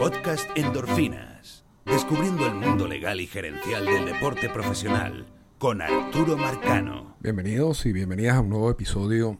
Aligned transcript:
Podcast 0.00 0.48
Endorfinas. 0.56 1.62
Descubriendo 1.84 2.46
el 2.46 2.54
mundo 2.54 2.88
legal 2.88 3.20
y 3.20 3.26
gerencial 3.26 3.84
del 3.84 4.06
deporte 4.06 4.48
profesional 4.48 5.26
con 5.58 5.82
Arturo 5.82 6.38
Marcano. 6.38 7.16
Bienvenidos 7.20 7.84
y 7.84 7.92
bienvenidas 7.92 8.36
a 8.36 8.40
un 8.40 8.48
nuevo 8.48 8.70
episodio 8.70 9.36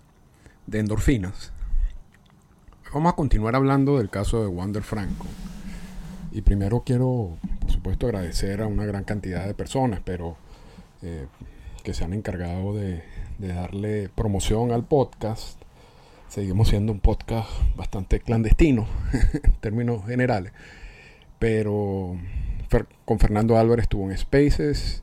de 0.66 0.80
Endorfinas. 0.80 1.54
Vamos 2.92 3.10
a 3.10 3.16
continuar 3.16 3.56
hablando 3.56 3.96
del 3.96 4.10
caso 4.10 4.42
de 4.42 4.48
Wander 4.48 4.82
Franco. 4.82 5.24
Y 6.30 6.42
primero 6.42 6.82
quiero, 6.84 7.38
por 7.60 7.70
supuesto, 7.70 8.06
agradecer 8.08 8.60
a 8.60 8.66
una 8.66 8.84
gran 8.84 9.04
cantidad 9.04 9.46
de 9.46 9.54
personas, 9.54 10.02
pero 10.04 10.36
eh, 11.00 11.26
que 11.82 11.94
se 11.94 12.04
han 12.04 12.12
encargado 12.12 12.74
de, 12.74 13.02
de 13.38 13.48
darle 13.48 14.10
promoción 14.10 14.72
al 14.72 14.84
podcast 14.84 15.59
seguimos 16.30 16.68
siendo 16.68 16.92
un 16.92 17.00
podcast 17.00 17.50
bastante 17.76 18.20
clandestino 18.20 18.86
en 19.42 19.52
términos 19.54 20.06
generales. 20.06 20.52
Pero 21.38 22.16
con 23.04 23.18
Fernando 23.18 23.58
Álvarez 23.58 23.84
estuvo 23.84 24.08
en 24.08 24.16
Spaces 24.16 25.02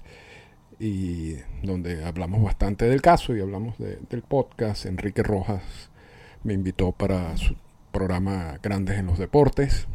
y 0.79 1.35
donde 1.63 2.05
hablamos 2.05 2.41
bastante 2.41 2.85
del 2.85 3.02
caso 3.02 3.35
y 3.35 3.41
hablamos 3.41 3.77
del 3.77 4.21
podcast. 4.21 4.85
Enrique 4.85 5.21
Rojas 5.21 5.89
me 6.43 6.53
invitó 6.53 6.93
para 6.93 7.35
su 7.35 7.55
programa 7.91 8.57
Grandes 8.63 8.97
en 8.97 9.07
los 9.07 9.19
Deportes. 9.19 9.88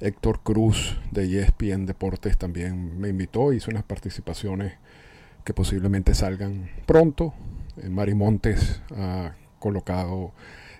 Héctor 0.00 0.40
Cruz 0.40 0.98
de 1.10 1.42
ESPN 1.42 1.84
Deportes 1.84 2.38
también 2.38 2.98
me 2.98 3.08
invitó, 3.08 3.52
hizo 3.52 3.70
unas 3.70 3.84
participaciones 3.84 4.74
que 5.44 5.52
posiblemente 5.52 6.14
salgan 6.14 6.70
pronto. 6.86 7.34
Mari 7.90 8.14
Montes 8.14 8.80
a 8.96 9.34
colocado 9.66 10.30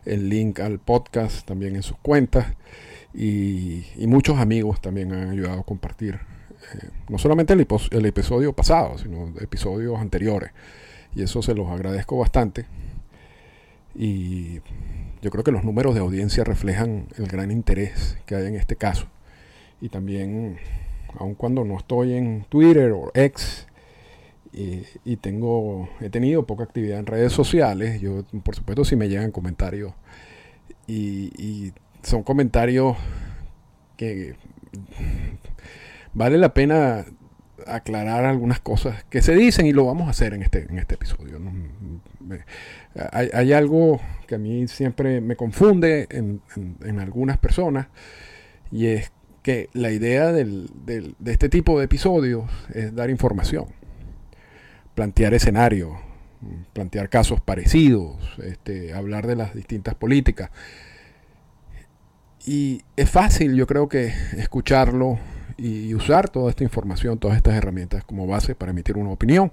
el 0.04 0.28
link 0.28 0.60
al 0.60 0.78
podcast 0.78 1.44
también 1.44 1.74
en 1.74 1.82
sus 1.82 1.96
cuentas 1.98 2.46
y, 3.12 3.84
muchos 4.06 4.38
amigos 4.38 4.80
también 4.80 5.12
han 5.12 5.30
ayudado 5.30 5.60
a 5.60 5.64
compartir 5.64 6.14
eh, 6.14 6.88
no 7.08 7.18
solamente 7.18 7.52
el, 7.52 7.66
el, 7.90 8.06
episodio 8.06 8.52
pasado, 8.52 8.96
sino 8.98 9.32
episodios 9.40 9.98
anteriores. 9.98 10.50
Y 11.14 11.22
eso 11.22 11.42
se 11.42 11.54
los 11.54 11.68
agradezco 11.68 12.18
bastante. 12.18 12.66
Y 13.94 14.60
yo 15.22 15.30
creo 15.30 15.42
que 15.42 15.50
los 15.50 15.64
números 15.64 15.94
de 15.94 16.00
audiencia 16.00 16.44
reflejan 16.44 17.08
el 17.16 17.26
gran 17.26 17.50
interés 17.50 18.18
que 18.26 18.36
hay 18.36 18.46
en 18.46 18.54
este 18.54 18.76
caso. 18.76 19.06
Y 19.80 19.88
también, 19.88 20.58
aun 21.18 21.34
cuando 21.34 21.64
no 21.64 21.78
estoy 21.78 22.12
en 22.12 22.44
Twitter 22.48 22.92
o 22.92 23.10
X, 23.14 23.66
y, 24.56 25.16
tengo, 25.16 25.88
he 26.00 26.08
tenido 26.08 26.46
poca 26.46 26.64
actividad 26.64 26.98
en 26.98 27.06
redes 27.06 27.32
sociales. 27.32 28.00
Yo, 28.00 28.24
por 28.42 28.56
supuesto, 28.56 28.84
si 28.84 28.96
me 28.96 29.08
llegan 29.08 29.30
comentarios 29.30 29.92
y, 30.86 31.72
son 32.02 32.22
comentarios 32.22 32.96
que 33.96 34.36
vale 36.14 36.38
la 36.38 36.54
pena 36.54 37.04
aclarar 37.66 38.24
algunas 38.24 38.60
cosas 38.60 39.02
que 39.10 39.22
se 39.22 39.34
dicen 39.34 39.66
y 39.66 39.72
lo 39.72 39.86
vamos 39.86 40.06
a 40.06 40.10
hacer 40.10 40.32
en 40.32 40.42
este, 40.42 40.66
en 40.70 40.78
este 40.78 40.94
episodio. 40.94 41.40
hay, 43.12 43.52
algo 43.52 44.00
que 44.28 44.36
a 44.36 44.38
mí 44.38 44.68
siempre 44.68 45.20
me 45.20 45.34
confunde 45.34 46.06
en, 46.10 47.00
algunas 47.00 47.38
personas 47.38 47.88
y 48.70 48.86
es 48.86 49.10
que 49.42 49.68
la 49.72 49.90
idea 49.90 50.32
de 50.32 50.68
este 51.24 51.48
tipo 51.48 51.78
de 51.78 51.86
episodios 51.86 52.44
es 52.72 52.94
dar 52.94 53.10
información 53.10 53.66
plantear 54.96 55.34
escenarios, 55.34 55.92
plantear 56.72 57.08
casos 57.08 57.40
parecidos, 57.40 58.16
este, 58.42 58.94
hablar 58.94 59.26
de 59.28 59.36
las 59.36 59.54
distintas 59.54 59.94
políticas. 59.94 60.50
Y 62.46 62.82
es 62.96 63.08
fácil, 63.10 63.54
yo 63.54 63.66
creo 63.66 63.88
que, 63.88 64.06
escucharlo 64.36 65.18
y 65.58 65.94
usar 65.94 66.28
toda 66.28 66.50
esta 66.50 66.64
información, 66.64 67.18
todas 67.18 67.36
estas 67.36 67.54
herramientas 67.54 68.04
como 68.04 68.26
base 68.26 68.54
para 68.54 68.72
emitir 68.72 68.96
una 68.96 69.10
opinión. 69.10 69.52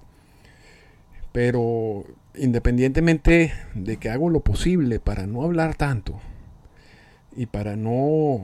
Pero 1.31 2.05
independientemente 2.35 3.53
de 3.75 3.97
que 3.97 4.09
hago 4.09 4.29
lo 4.29 4.39
posible 4.39 4.99
para 4.99 5.27
no 5.27 5.43
hablar 5.43 5.75
tanto 5.75 6.19
y 7.35 7.47
para 7.47 7.75
no 7.75 8.41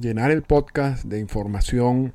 llenar 0.00 0.30
el 0.30 0.42
podcast 0.42 1.04
de 1.04 1.18
información 1.18 2.12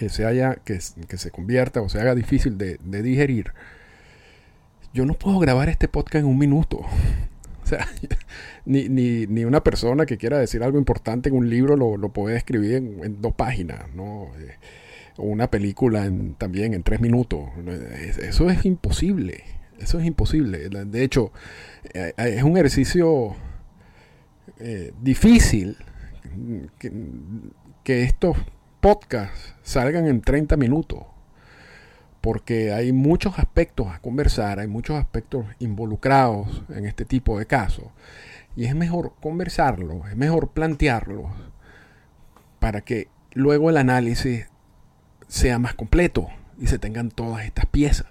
que 0.00 0.08
se 0.08 0.24
haya, 0.24 0.54
que, 0.64 0.80
se 0.80 1.30
convierta 1.30 1.82
o 1.82 1.90
se 1.90 2.00
haga 2.00 2.14
difícil 2.14 2.56
de, 2.56 2.78
digerir, 3.02 3.52
yo 4.94 5.04
no 5.04 5.12
puedo 5.12 5.38
grabar 5.38 5.68
este 5.68 5.88
podcast 5.88 6.22
en 6.22 6.26
un 6.26 6.38
minuto. 6.38 6.80
O 7.62 7.66
sea, 7.70 7.86
ni, 8.64 8.88
ni, 8.88 9.44
una 9.44 9.62
persona 9.62 10.04
que 10.04 10.16
quiera 10.16 10.38
decir 10.38 10.64
algo 10.64 10.76
importante 10.78 11.28
en 11.28 11.36
un 11.36 11.48
libro 11.48 11.76
lo, 11.76 12.08
puede 12.08 12.36
escribir 12.36 12.74
en, 12.74 13.22
dos 13.22 13.34
páginas, 13.34 13.94
¿no? 13.94 14.32
Eh, 14.40 14.56
o 15.18 15.24
una 15.24 15.48
película 15.50 16.10
también 16.36 16.74
en 16.74 16.82
tres 16.82 17.00
minutos. 17.00 17.48
Eso 18.18 18.50
es 18.50 18.64
imposible. 18.64 19.44
Eso 19.78 20.00
es 20.00 20.06
imposible. 20.06 20.68
De 20.68 21.04
hecho, 21.04 21.30
eh, 21.94 22.12
es 22.16 22.42
un 22.42 22.56
ejercicio 22.56 23.36
eh, 24.58 24.92
difícil 25.00 25.76
que, 26.78 26.90
que 27.84 28.02
estos 28.02 28.36
podcasts 28.80 29.54
salgan 29.62 30.06
en 30.06 30.22
30 30.22 30.56
minutos, 30.56 31.00
porque 32.20 32.72
hay 32.72 32.92
muchos 32.92 33.38
aspectos 33.38 33.88
a 33.88 34.00
conversar, 34.00 34.58
hay 34.58 34.68
muchos 34.68 34.96
aspectos 34.96 35.46
involucrados 35.58 36.62
en 36.70 36.86
este 36.86 37.04
tipo 37.04 37.38
de 37.38 37.46
casos, 37.46 37.86
y 38.56 38.64
es 38.64 38.74
mejor 38.74 39.12
conversarlo, 39.20 40.06
es 40.08 40.16
mejor 40.16 40.48
plantearlo 40.50 41.30
para 42.58 42.80
que 42.80 43.08
luego 43.32 43.70
el 43.70 43.76
análisis 43.76 44.46
sea 45.28 45.58
más 45.58 45.74
completo 45.74 46.28
y 46.58 46.66
se 46.66 46.78
tengan 46.78 47.10
todas 47.10 47.44
estas 47.44 47.66
piezas. 47.66 48.06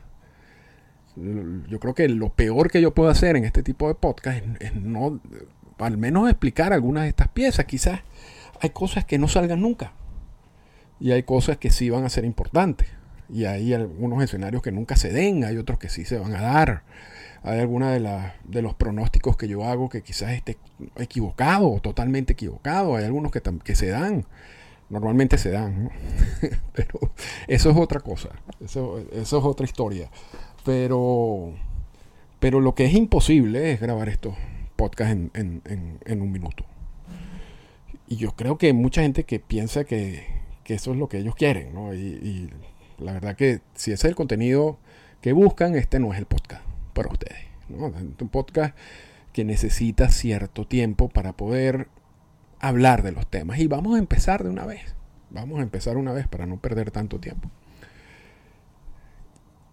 Yo 1.15 1.79
creo 1.79 1.93
que 1.93 2.07
lo 2.07 2.29
peor 2.29 2.71
que 2.71 2.81
yo 2.81 2.93
puedo 2.93 3.09
hacer 3.09 3.35
en 3.35 3.43
este 3.43 3.61
tipo 3.61 3.87
de 3.89 3.95
podcast 3.95 4.41
es, 4.59 4.75
no, 4.75 5.19
al 5.79 5.97
menos 5.97 6.29
explicar 6.29 6.71
algunas 6.71 7.03
de 7.03 7.09
estas 7.09 7.27
piezas. 7.27 7.65
Quizás 7.65 8.01
hay 8.61 8.69
cosas 8.69 9.03
que 9.03 9.17
no 9.17 9.27
salgan 9.27 9.61
nunca 9.61 9.91
y 10.99 11.11
hay 11.11 11.23
cosas 11.23 11.57
que 11.57 11.71
sí 11.71 11.89
van 11.89 12.03
a 12.03 12.09
ser 12.09 12.25
importantes. 12.25 12.87
Y 13.29 13.45
hay 13.45 13.73
algunos 13.73 14.23
escenarios 14.23 14.61
que 14.61 14.71
nunca 14.71 14.95
se 14.95 15.11
den, 15.11 15.43
hay 15.43 15.57
otros 15.57 15.79
que 15.79 15.89
sí 15.89 16.05
se 16.05 16.17
van 16.17 16.35
a 16.35 16.41
dar. 16.41 16.83
Hay 17.43 17.59
algunos 17.59 17.91
de, 17.91 18.31
de 18.43 18.61
los 18.61 18.73
pronósticos 18.73 19.37
que 19.37 19.47
yo 19.47 19.63
hago 19.63 19.87
que 19.87 20.01
quizás 20.01 20.31
esté 20.31 20.57
equivocado 20.97 21.71
o 21.71 21.79
totalmente 21.79 22.33
equivocado. 22.33 22.95
Hay 22.95 23.05
algunos 23.05 23.31
que, 23.31 23.41
que 23.63 23.75
se 23.75 23.87
dan. 23.87 24.25
Normalmente 24.89 25.37
se 25.37 25.51
dan, 25.51 25.91
pero 26.73 26.99
eso 27.47 27.69
es 27.69 27.77
otra 27.77 27.99
cosa. 27.99 28.29
Eso, 28.59 28.97
eso 29.11 29.37
es 29.37 29.45
otra 29.45 29.65
historia. 29.65 30.09
Pero, 30.65 31.53
pero 32.39 32.59
lo 32.59 32.73
que 32.73 32.85
es 32.85 32.93
imposible 32.95 33.71
es 33.71 33.79
grabar 33.79 34.09
estos 34.09 34.33
podcasts 34.75 35.13
en, 35.13 35.31
en, 35.35 35.99
en 36.03 36.21
un 36.21 36.31
minuto. 36.31 36.65
Y 38.07 38.15
yo 38.15 38.31
creo 38.31 38.57
que 38.57 38.73
mucha 38.73 39.03
gente 39.03 39.25
que 39.25 39.39
piensa 39.39 39.83
que, 39.83 40.38
que 40.69 40.75
eso 40.75 40.91
es 40.91 40.99
lo 40.99 41.09
que 41.09 41.17
ellos 41.17 41.33
quieren, 41.33 41.73
¿no? 41.73 41.95
Y, 41.95 42.47
la 42.99 43.13
verdad 43.13 43.35
que 43.35 43.61
si 43.73 43.91
ese 43.91 44.05
es 44.05 44.11
el 44.11 44.15
contenido 44.15 44.77
que 45.19 45.33
buscan, 45.33 45.73
este 45.73 45.97
no 45.97 46.13
es 46.13 46.19
el 46.19 46.27
podcast 46.27 46.61
para 46.93 47.09
ustedes, 47.09 47.39
¿no? 47.69 47.87
Es 47.87 47.95
un 47.95 48.29
podcast 48.29 48.77
que 49.33 49.43
necesita 49.45 50.09
cierto 50.09 50.67
tiempo 50.67 51.09
para 51.09 51.33
poder 51.33 51.87
hablar 52.59 53.01
de 53.01 53.13
los 53.13 53.25
temas. 53.25 53.57
Y 53.57 53.65
vamos 53.65 53.95
a 53.95 53.97
empezar 53.97 54.43
de 54.43 54.51
una 54.51 54.67
vez. 54.67 54.93
Vamos 55.31 55.59
a 55.59 55.63
empezar 55.63 55.97
una 55.97 56.13
vez 56.13 56.27
para 56.27 56.45
no 56.45 56.57
perder 56.57 56.91
tanto 56.91 57.19
tiempo. 57.19 57.49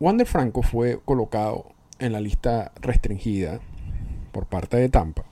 Wander 0.00 0.26
Franco 0.26 0.62
fue 0.62 0.98
colocado 1.04 1.74
en 1.98 2.12
la 2.12 2.20
lista 2.20 2.72
restringida 2.80 3.60
por 4.32 4.46
parte 4.46 4.78
de 4.78 4.88
Tampa 4.88 5.26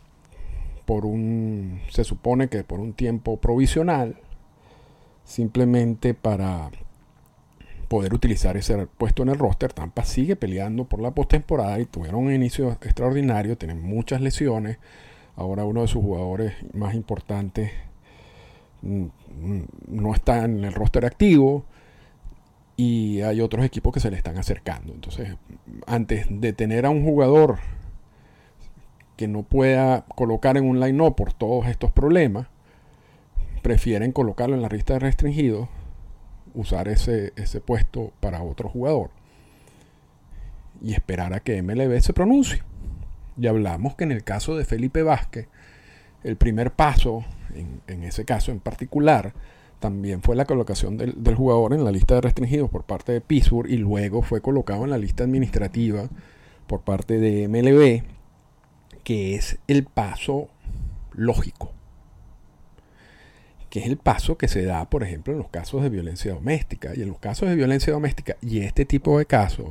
por 0.84 1.06
un 1.06 1.80
se 1.88 2.04
supone 2.04 2.48
que 2.48 2.64
por 2.64 2.80
un 2.80 2.92
tiempo 2.92 3.38
provisional 3.38 4.16
simplemente 5.24 6.14
para 6.14 6.70
poder 7.88 8.14
utilizar 8.14 8.56
ese 8.56 8.86
puesto 8.86 9.22
en 9.22 9.30
el 9.30 9.38
roster. 9.38 9.72
Tampa 9.72 10.04
sigue 10.04 10.36
peleando 10.36 10.84
por 10.84 11.00
la 11.00 11.12
postemporada 11.12 11.78
y 11.80 11.86
tuvieron 11.86 12.26
un 12.26 12.32
inicio 12.32 12.72
extraordinario, 12.72 13.56
tienen 13.56 13.82
muchas 13.82 14.20
lesiones. 14.20 14.78
Ahora 15.36 15.64
uno 15.64 15.82
de 15.82 15.88
sus 15.88 16.02
jugadores 16.02 16.54
más 16.72 16.94
importantes 16.94 17.72
mm, 18.82 19.06
no 19.88 20.14
está 20.14 20.44
en 20.44 20.64
el 20.64 20.72
roster 20.72 21.04
activo 21.04 21.64
y 22.76 23.20
hay 23.20 23.40
otros 23.40 23.64
equipos 23.64 23.92
que 23.92 24.00
se 24.00 24.10
le 24.10 24.16
están 24.16 24.38
acercando. 24.38 24.92
Entonces, 24.92 25.36
antes 25.86 26.26
de 26.28 26.52
tener 26.52 26.86
a 26.86 26.90
un 26.90 27.04
jugador 27.04 27.58
que 29.16 29.28
no 29.28 29.44
pueda 29.44 30.04
colocar 30.16 30.56
en 30.56 30.68
un 30.68 30.80
line-up 30.80 31.14
por 31.14 31.32
todos 31.32 31.66
estos 31.68 31.92
problemas, 31.92 32.48
prefieren 33.64 34.12
colocarlo 34.12 34.54
en 34.54 34.60
la 34.60 34.68
lista 34.68 34.92
de 34.92 34.98
restringidos, 34.98 35.70
usar 36.52 36.86
ese, 36.86 37.32
ese 37.34 37.62
puesto 37.62 38.12
para 38.20 38.42
otro 38.42 38.68
jugador 38.68 39.08
y 40.82 40.92
esperar 40.92 41.32
a 41.32 41.40
que 41.40 41.62
MLB 41.62 41.98
se 42.02 42.12
pronuncie. 42.12 42.62
Y 43.38 43.46
hablamos 43.46 43.94
que 43.94 44.04
en 44.04 44.12
el 44.12 44.22
caso 44.22 44.54
de 44.54 44.66
Felipe 44.66 45.02
Vázquez, 45.02 45.48
el 46.24 46.36
primer 46.36 46.72
paso 46.72 47.24
en, 47.54 48.04
ese 48.04 48.26
caso 48.26 48.52
en 48.52 48.60
particular, 48.60 49.32
también 49.80 50.20
fue 50.20 50.36
la 50.36 50.44
colocación 50.44 50.98
del, 50.98 51.24
del, 51.24 51.34
jugador 51.34 51.72
en 51.72 51.86
la 51.86 51.90
lista 51.90 52.16
de 52.16 52.20
restringidos 52.20 52.68
por 52.68 52.84
parte 52.84 53.12
de 53.12 53.22
Pittsburgh 53.22 53.70
y 53.70 53.78
luego 53.78 54.20
fue 54.20 54.42
colocado 54.42 54.84
en 54.84 54.90
la 54.90 54.98
lista 54.98 55.24
administrativa 55.24 56.10
por 56.66 56.82
parte 56.82 57.18
de 57.18 57.48
MLB, 57.48 58.04
que 59.04 59.36
es 59.36 59.58
el 59.68 59.84
paso 59.84 60.48
lógico 61.14 61.73
que 63.74 63.80
es 63.80 63.86
el 63.86 63.96
paso 63.96 64.38
que 64.38 64.46
se 64.46 64.62
da, 64.62 64.88
por 64.88 65.02
ejemplo, 65.02 65.32
en 65.32 65.40
los 65.40 65.48
casos 65.48 65.82
de 65.82 65.88
violencia 65.88 66.32
doméstica. 66.32 66.92
Y 66.94 67.02
en 67.02 67.08
los 67.08 67.18
casos 67.18 67.48
de 67.48 67.56
violencia 67.56 67.92
doméstica 67.92 68.36
y 68.40 68.60
este 68.60 68.84
tipo 68.84 69.18
de 69.18 69.26
casos, 69.26 69.66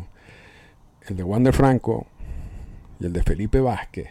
el 1.07 1.15
de 1.15 1.23
Wander 1.23 1.53
Franco 1.53 2.05
y 2.99 3.05
el 3.05 3.13
de 3.13 3.23
Felipe 3.23 3.61
Vázquez, 3.61 4.09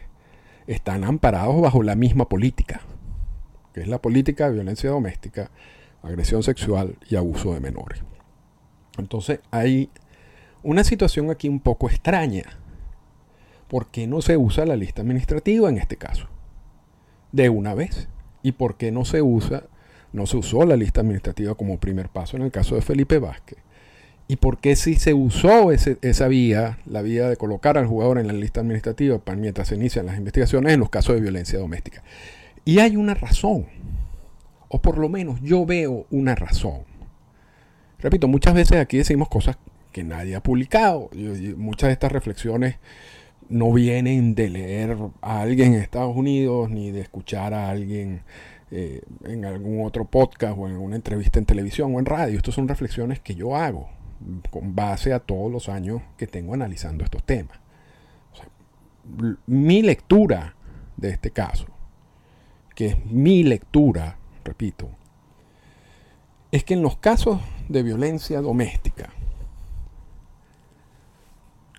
están 0.66 1.04
amparados 1.04 1.60
bajo 1.60 1.82
la 1.82 1.94
misma 1.94 2.26
política, 2.26 2.80
que 3.74 3.82
es 3.82 3.86
la 3.86 4.00
política 4.00 4.46
de 4.46 4.54
violencia 4.54 4.88
doméstica, 4.88 5.50
agresión 6.02 6.42
sexual 6.42 6.96
y 7.10 7.16
abuso 7.16 7.52
de 7.52 7.60
menores. 7.60 8.02
Entonces 8.96 9.40
hay 9.50 9.90
una 10.62 10.84
situación 10.84 11.30
aquí 11.30 11.50
un 11.50 11.60
poco 11.60 11.90
extraña. 11.90 12.44
¿Por 13.68 13.88
qué 13.88 14.06
no 14.06 14.22
se 14.22 14.38
usa 14.38 14.64
la 14.64 14.76
lista 14.76 15.02
administrativa 15.02 15.68
en 15.68 15.76
este 15.76 15.98
caso? 15.98 16.28
De 17.30 17.50
una 17.50 17.74
vez. 17.74 18.08
¿Y 18.42 18.52
por 18.52 18.76
qué 18.76 18.90
no 18.90 19.04
se 19.04 19.20
usa 19.20 19.64
no 20.12 20.26
se 20.26 20.36
usó 20.36 20.64
la 20.64 20.76
lista 20.76 21.00
administrativa 21.00 21.54
como 21.54 21.78
primer 21.78 22.08
paso 22.08 22.36
en 22.36 22.42
el 22.42 22.50
caso 22.50 22.74
de 22.74 22.82
Felipe 22.82 23.18
Vázquez. 23.18 23.58
¿Y 24.28 24.36
por 24.36 24.58
qué 24.58 24.76
si 24.76 24.94
se 24.94 25.14
usó 25.14 25.72
esa 25.72 26.28
vía, 26.28 26.78
la 26.86 27.02
vía 27.02 27.28
de 27.28 27.36
colocar 27.36 27.76
al 27.76 27.86
jugador 27.86 28.18
en 28.18 28.28
la 28.28 28.32
lista 28.32 28.60
administrativa 28.60 29.18
para, 29.18 29.36
mientras 29.36 29.68
se 29.68 29.74
inician 29.74 30.06
las 30.06 30.16
investigaciones 30.16 30.72
en 30.72 30.80
los 30.80 30.90
casos 30.90 31.16
de 31.16 31.20
violencia 31.20 31.58
doméstica? 31.58 32.02
Y 32.64 32.78
hay 32.78 32.96
una 32.96 33.14
razón, 33.14 33.66
o 34.68 34.80
por 34.80 34.96
lo 34.96 35.08
menos 35.08 35.40
yo 35.42 35.66
veo 35.66 36.06
una 36.10 36.34
razón. 36.34 36.82
Repito, 37.98 38.28
muchas 38.28 38.54
veces 38.54 38.78
aquí 38.78 38.98
decimos 38.98 39.28
cosas 39.28 39.56
que 39.92 40.04
nadie 40.04 40.34
ha 40.34 40.42
publicado. 40.42 41.10
muchas 41.56 41.88
de 41.88 41.92
estas 41.92 42.12
reflexiones 42.12 42.76
no 43.48 43.72
vienen 43.72 44.34
de 44.34 44.48
leer 44.48 44.96
a 45.20 45.42
alguien 45.42 45.74
en 45.74 45.80
Estados 45.82 46.16
Unidos 46.16 46.70
ni 46.70 46.90
de 46.90 47.00
escuchar 47.00 47.52
a 47.52 47.68
alguien 47.68 48.22
eh, 48.74 49.02
en 49.24 49.44
algún 49.44 49.84
otro 49.84 50.06
podcast 50.06 50.56
o 50.56 50.66
en 50.66 50.78
una 50.78 50.96
entrevista 50.96 51.38
en 51.38 51.44
televisión 51.44 51.94
o 51.94 51.98
en 51.98 52.06
radio. 52.06 52.38
Estas 52.38 52.54
son 52.54 52.68
reflexiones 52.68 53.20
que 53.20 53.34
yo 53.34 53.54
hago 53.54 53.90
con 54.50 54.74
base 54.74 55.12
a 55.12 55.18
todos 55.18 55.52
los 55.52 55.68
años 55.68 56.00
que 56.16 56.26
tengo 56.26 56.54
analizando 56.54 57.04
estos 57.04 57.22
temas. 57.22 57.58
mi 59.46 59.82
lectura 59.82 60.54
de 60.96 61.10
este 61.10 61.32
caso, 61.32 61.66
que 62.74 62.86
es 62.86 63.04
mi 63.04 63.42
lectura, 63.42 64.16
repito, 64.42 64.88
es 66.50 66.64
que 66.64 66.72
en 66.72 66.80
los 66.80 66.96
casos 66.96 67.42
de 67.68 67.82
violencia 67.82 68.40
doméstica, 68.40 69.10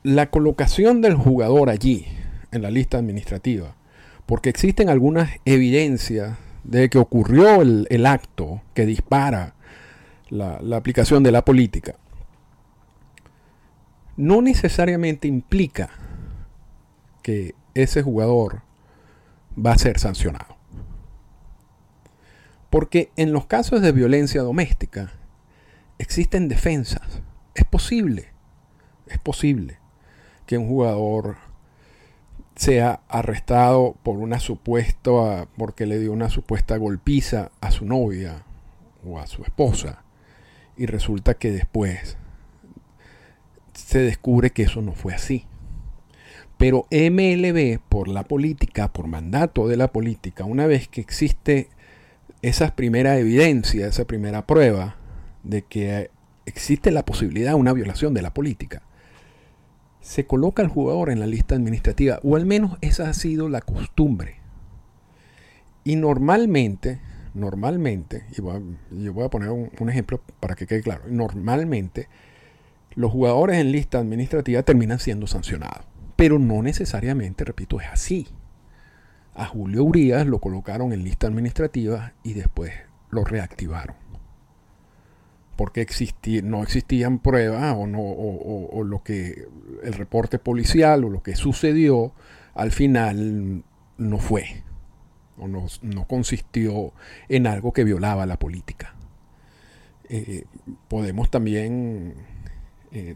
la 0.04 0.30
colocación 0.30 1.01
del 1.01 1.16
jugador 1.16 1.72
allí, 1.72 2.06
en 2.51 2.62
la 2.62 2.69
lista 2.69 3.00
administrativa, 3.00 3.75
porque 4.28 4.50
existen 4.50 4.90
algunas 4.90 5.31
evidencias 5.45 6.38
de 6.63 6.89
que 6.89 6.98
ocurrió 6.98 7.62
el, 7.62 8.06
acto 8.06 8.62
que 8.74 8.86
dispara 8.86 9.56
la, 10.30 10.60
la 10.62 10.77
aplicación 10.77 11.24
de 11.24 11.31
la 11.31 11.44
política, 11.44 11.95
no 14.15 14.42
necesariamente 14.42 15.27
implica 15.27 15.89
que 17.21 17.56
ese 17.74 18.04
jugador 18.04 18.62
va 19.57 19.74
a 19.74 19.77
ser 19.77 20.00
sancionado. 20.00 20.57
Porque 22.69 23.12
en 23.16 23.33
los 23.33 23.45
casos 23.45 23.81
de 23.81 23.92
violencia 23.92 24.42
doméstica 24.42 25.13
existen 25.98 26.48
defensas. 26.48 27.21
Es 27.56 27.66
posible, 27.66 28.30
es 29.07 29.19
posible 29.19 29.77
que 30.45 30.57
un 30.57 30.68
jugador 30.68 31.38
sea 32.56 33.02
arrestado 33.08 33.96
por 34.04 34.18
una 34.18 34.40
supuesta, 34.40 35.48
porque 35.58 35.86
le 35.86 36.00
dio 36.00 36.12
una 36.12 36.30
supuesta 36.30 36.78
golpiza 36.78 37.52
a 37.62 37.72
su 37.72 37.86
novia 37.86 38.44
o 39.06 39.20
a 39.20 39.28
su 39.28 39.44
esposa 39.44 40.04
y 40.78 40.86
resulta 40.86 41.36
que 41.36 41.52
después 41.52 42.18
se 43.74 44.00
descubre 44.00 44.52
que 44.52 44.64
eso 44.64 44.82
no 44.82 44.94
fue 44.94 45.14
así. 45.14 45.46
Pero 46.58 46.88
MLB, 46.92 47.80
por 47.90 48.08
la 48.08 48.24
política, 48.24 48.92
por 48.92 49.08
mandato 49.08 49.68
de 49.68 49.78
la 49.78 49.90
política, 49.90 50.46
una 50.46 50.68
vez 50.68 50.88
que 50.88 51.02
existe 51.02 51.70
esa 52.42 52.76
primera 52.76 53.18
evidencia, 53.18 53.88
esa 53.88 54.06
primera 54.06 54.46
prueba 54.46 54.96
de 55.44 55.64
que 55.64 56.12
existe 56.46 56.92
la 56.92 57.06
posibilidad 57.06 57.52
de 57.52 57.56
una 57.56 57.74
violación 57.74 58.14
de 58.14 58.22
la 58.22 58.34
política, 58.34 58.84
se 60.04 60.28
coloca 60.28 60.62
al 60.62 60.68
jugador 60.68 61.10
en 61.10 61.22
la 61.22 61.26
lista 61.26 61.56
administrativa, 61.56 62.20
o 62.24 62.36
al 62.36 62.46
menos 62.46 62.78
esa 62.82 63.10
ha 63.10 63.14
sido 63.14 63.48
la 63.48 63.62
costumbre. 63.62 64.36
Y 65.86 65.96
normalmente, 65.96 67.00
normalmente, 67.34 68.26
y 68.32 68.36
yo 68.36 69.14
voy 69.14 69.24
a 69.26 69.30
poner 69.30 69.50
un, 69.50 69.72
un, 69.80 69.90
ejemplo 69.90 70.22
para 70.42 70.56
que 70.56 70.68
quede 70.68 70.82
claro, 70.82 71.04
normalmente 71.08 72.10
los 72.96 73.12
jugadores 73.12 73.58
en 73.58 73.72
lista 73.72 74.00
administrativa 74.00 74.62
terminan 74.64 75.00
siendo 75.00 75.26
sancionados, 75.26 75.86
pero 76.18 76.38
no 76.38 76.62
necesariamente, 76.62 77.46
repito, 77.46 77.80
es 77.80 77.88
así. 77.88 78.28
A 79.34 79.46
Julio 79.46 79.86
Urias 79.86 80.28
lo 80.28 80.40
colocaron 80.40 80.92
en 80.92 81.06
lista 81.06 81.28
administrativa 81.28 82.14
y 82.24 82.34
después 82.34 82.74
lo 83.10 83.24
reactivaron 83.24 84.03
porque 85.56 85.86
no 86.44 86.64
existían 86.64 87.20
pruebas 87.20 87.76
o, 87.78 87.88
no, 87.88 88.02
o, 88.02 88.84
lo 88.84 89.04
que 89.04 89.48
el 89.84 89.94
reporte 89.94 90.40
policial 90.40 91.04
o 91.04 91.10
lo 91.10 91.22
que 91.22 91.36
sucedió 91.36 92.14
al 92.54 92.72
final 92.72 93.64
no 93.98 94.18
fue 94.20 94.64
o 95.38 95.48
no, 95.48 95.68
consistió 96.08 96.94
en 97.28 97.48
algo 97.48 97.74
que 97.74 97.84
violaba 97.84 98.26
la 98.26 98.38
política. 98.38 98.96
Eh, 100.10 100.46
podemos 100.88 101.32
también 101.32 102.14
eh, 102.92 103.16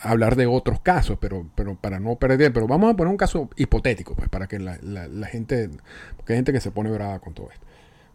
hablar 0.00 0.34
de 0.34 0.46
otros 0.46 0.80
casos, 0.80 1.18
pero, 1.20 1.46
pero 1.54 1.76
para 1.76 2.00
no 2.00 2.16
perder, 2.16 2.52
pero 2.52 2.66
vamos 2.66 2.92
a 2.92 2.96
poner 2.96 3.10
un 3.10 3.16
caso 3.16 3.48
hipotético, 3.56 4.14
pues 4.14 4.28
para 4.28 4.48
que 4.48 4.58
la, 4.58 4.78
la 4.82 5.26
gente, 5.26 5.70
porque 6.16 6.32
hay 6.32 6.38
gente 6.38 6.52
que 6.52 6.60
se 6.60 6.70
pone 6.70 6.90
brava 6.90 7.20
con 7.20 7.34
todo 7.34 7.50
esto. 7.50 7.66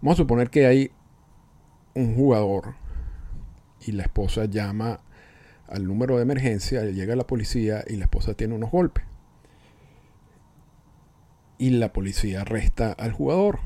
Vamos 0.02 0.20
a 0.20 0.24
suponer 0.24 0.50
que 0.50 0.66
hay 0.66 0.92
un 1.94 2.16
jugador 2.16 2.76
y 3.86 3.92
la 3.92 4.04
esposa 4.04 4.46
llama 4.46 5.00
al 5.68 5.88
número 5.88 6.18
de 6.18 6.24
emergencia, 6.24 6.84
llega 6.86 7.16
la 7.16 7.28
policía 7.28 7.84
y 7.88 7.96
la 7.96 8.06
esposa 8.06 8.34
tiene 8.34 8.54
unos 8.54 8.72
golpes. 8.72 9.04
Y 11.58 11.72
la 11.72 11.94
policía 11.94 12.42
arresta 12.42 12.92
al 12.92 13.12
jugador. 13.12 13.60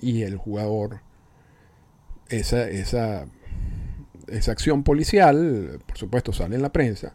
Y 0.00 0.22
el 0.22 0.36
jugador, 0.36 1.00
esa, 2.28 2.68
esa, 2.68 3.26
esa 4.28 4.52
acción 4.52 4.84
policial, 4.84 5.80
por 5.86 5.98
supuesto, 5.98 6.32
sale 6.32 6.56
en 6.56 6.62
la 6.62 6.72
prensa. 6.72 7.14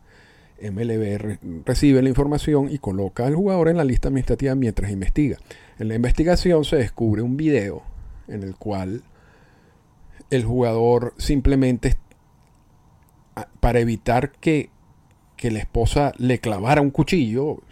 MLB 0.62 1.40
recibe 1.66 2.02
la 2.02 2.10
información 2.10 2.70
y 2.70 2.78
coloca 2.78 3.26
al 3.26 3.36
jugador 3.36 3.70
en 3.70 3.78
la 3.78 3.84
lista 3.84 4.10
administrativa 4.10 4.56
mientras 4.56 4.92
investiga. 4.92 5.38
En 5.80 5.88
la 5.88 5.96
investigación 5.96 6.64
se 6.64 6.78
descubre 6.78 7.22
un 7.22 7.38
video 7.38 7.84
en 8.28 8.44
el 8.44 8.56
cual 8.56 9.04
el 10.36 10.46
jugador 10.46 11.14
simplemente 11.18 11.96
para 13.60 13.80
evitar 13.80 14.32
que, 14.32 14.72
la 15.42 15.60
esposa 15.60 16.14
le 16.20 16.40
clavara 16.40 16.80
un 16.80 16.90
cuchillo, 16.90 17.64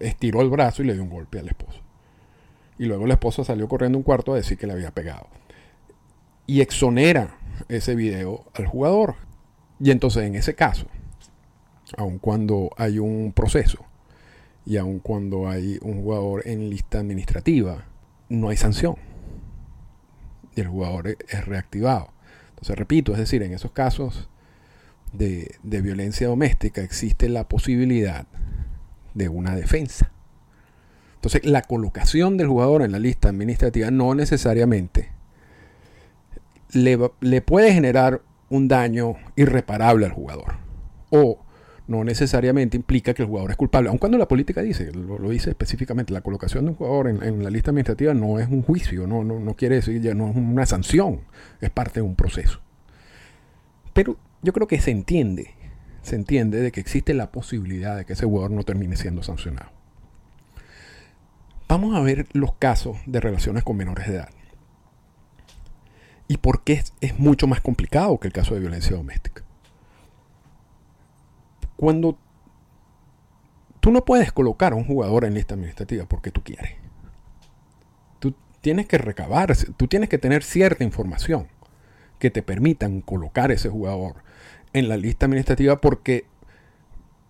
estiró 0.00 0.40
el 0.40 0.48
brazo 0.48 0.82
y 0.82 0.86
le 0.86 0.94
dio 0.94 1.02
un 1.02 1.10
golpe 1.10 1.38
a 1.38 1.42
la 1.42 1.50
esposa. 1.50 1.80
Y 2.78 2.86
luego 2.86 3.06
la 3.06 3.12
esposa 3.12 3.44
salió 3.44 3.68
corriendo 3.68 3.98
un 3.98 4.04
cuarto 4.04 4.32
a 4.32 4.36
decir 4.36 4.56
que 4.56 4.66
le 4.66 4.72
había 4.72 4.90
pegado. 4.90 5.28
Y 6.46 6.62
exonera 6.62 7.36
ese 7.68 7.94
video 7.94 8.46
al 8.54 8.66
jugador. 8.66 9.16
Y 9.78 9.90
entonces 9.90 10.22
en 10.22 10.34
ese 10.34 10.54
caso, 10.54 10.86
aun 11.98 12.18
cuando 12.18 12.70
hay 12.78 12.98
un 12.98 13.34
proceso 13.36 13.84
y 14.64 14.78
aun 14.78 14.98
cuando 14.98 15.46
hay 15.46 15.78
un 15.82 16.00
jugador 16.00 16.48
en 16.48 16.70
lista 16.70 17.00
administrativa, 17.00 17.84
no 18.30 18.48
hay 18.48 18.56
sanción 18.56 18.96
y 20.54 20.60
el 20.60 20.68
jugador 20.68 21.08
es 21.08 21.46
reactivado. 21.46 22.10
Entonces, 22.50 22.76
repito, 22.76 23.12
es 23.12 23.18
decir, 23.18 23.42
en 23.42 23.52
esos 23.52 23.72
casos 23.72 24.28
de, 25.12 25.58
violencia 25.62 26.26
doméstica 26.26 26.82
existe 26.82 27.28
la 27.28 27.48
posibilidad 27.48 28.26
de 29.14 29.28
una 29.28 29.54
defensa. 29.54 30.10
Entonces, 31.16 31.44
la 31.44 31.62
colocación 31.62 32.36
del 32.36 32.48
jugador 32.48 32.82
en 32.82 32.92
la 32.92 32.98
lista 32.98 33.28
administrativa 33.28 33.90
no 33.90 34.14
necesariamente 34.14 35.10
le, 36.72 36.98
le, 37.20 37.40
puede 37.40 37.72
generar 37.72 38.22
un 38.50 38.68
daño 38.68 39.16
irreparable 39.36 40.06
al 40.06 40.12
jugador. 40.12 40.56
O 41.10 41.43
no 41.86 42.02
necesariamente 42.02 42.76
implica 42.76 43.12
que 43.12 43.22
el 43.22 43.28
jugador 43.28 43.50
es 43.50 43.56
culpable. 43.56 43.88
Aun 43.90 43.98
cuando 43.98 44.16
la 44.16 44.28
política 44.28 44.62
dice, 44.62 44.90
lo, 44.92 45.18
dice 45.28 45.50
específicamente, 45.50 46.12
la 46.12 46.22
colocación 46.22 46.64
de 46.64 46.70
un 46.70 46.76
jugador 46.76 47.08
en, 47.08 47.42
la 47.42 47.50
lista 47.50 47.70
administrativa 47.70 48.14
no 48.14 48.38
es 48.38 48.48
un 48.48 48.62
juicio, 48.62 49.06
no, 49.06 49.22
no, 49.22 49.38
no 49.38 49.54
quiere 49.54 49.76
decir, 49.76 50.00
ya 50.00 50.14
no 50.14 50.30
es 50.30 50.36
una 50.36 50.66
sanción, 50.66 51.20
es 51.60 51.70
parte 51.70 52.00
de 52.00 52.02
un 52.02 52.16
proceso. 52.16 52.60
Pero 53.92 54.16
yo 54.42 54.52
creo 54.52 54.66
que 54.66 54.80
se 54.80 54.90
entiende, 54.90 55.54
se 56.02 56.16
entiende 56.16 56.60
de 56.60 56.72
que 56.72 56.80
existe 56.80 57.12
la 57.14 57.30
posibilidad 57.30 57.96
de 57.96 58.04
que 58.04 58.14
ese 58.14 58.26
jugador 58.26 58.50
no 58.50 58.62
termine 58.62 58.96
siendo 58.96 59.22
sancionado. 59.22 59.70
Vamos 61.68 61.94
a 61.96 62.00
ver 62.00 62.26
los 62.32 62.54
casos 62.54 62.98
de 63.06 63.20
relaciones 63.20 63.62
con 63.62 63.76
menores 63.76 64.06
de 64.08 64.16
edad. 64.16 64.28
Y 66.28 66.38
por 66.38 66.64
qué 66.64 66.82
es 67.00 67.18
mucho 67.18 67.46
más 67.46 67.60
complicado 67.60 68.18
que 68.18 68.28
el 68.28 68.32
caso 68.32 68.54
de 68.54 68.60
violencia 68.60 68.96
doméstica. 68.96 69.43
Cuando 71.84 72.16
tú 73.80 73.90
no 73.90 74.06
puedes 74.06 74.32
colocar 74.32 74.72
a 74.72 74.76
un 74.76 74.86
jugador 74.86 75.26
en 75.26 75.34
lista 75.34 75.52
administrativa 75.52 76.06
porque 76.06 76.30
tú 76.30 76.42
quieres. 76.42 76.76
Tú 78.20 78.34
tienes 78.62 78.86
que 78.86 78.96
recabar, 78.96 79.54
tú 79.76 79.86
tienes 79.86 80.08
que 80.08 80.16
tener 80.16 80.42
cierta 80.42 80.82
información 80.82 81.46
que 82.18 82.30
te 82.30 82.40
permitan 82.40 83.02
colocar 83.02 83.52
ese 83.52 83.68
jugador 83.68 84.14
en 84.72 84.88
la 84.88 84.96
lista 84.96 85.26
administrativa 85.26 85.82
porque 85.82 86.24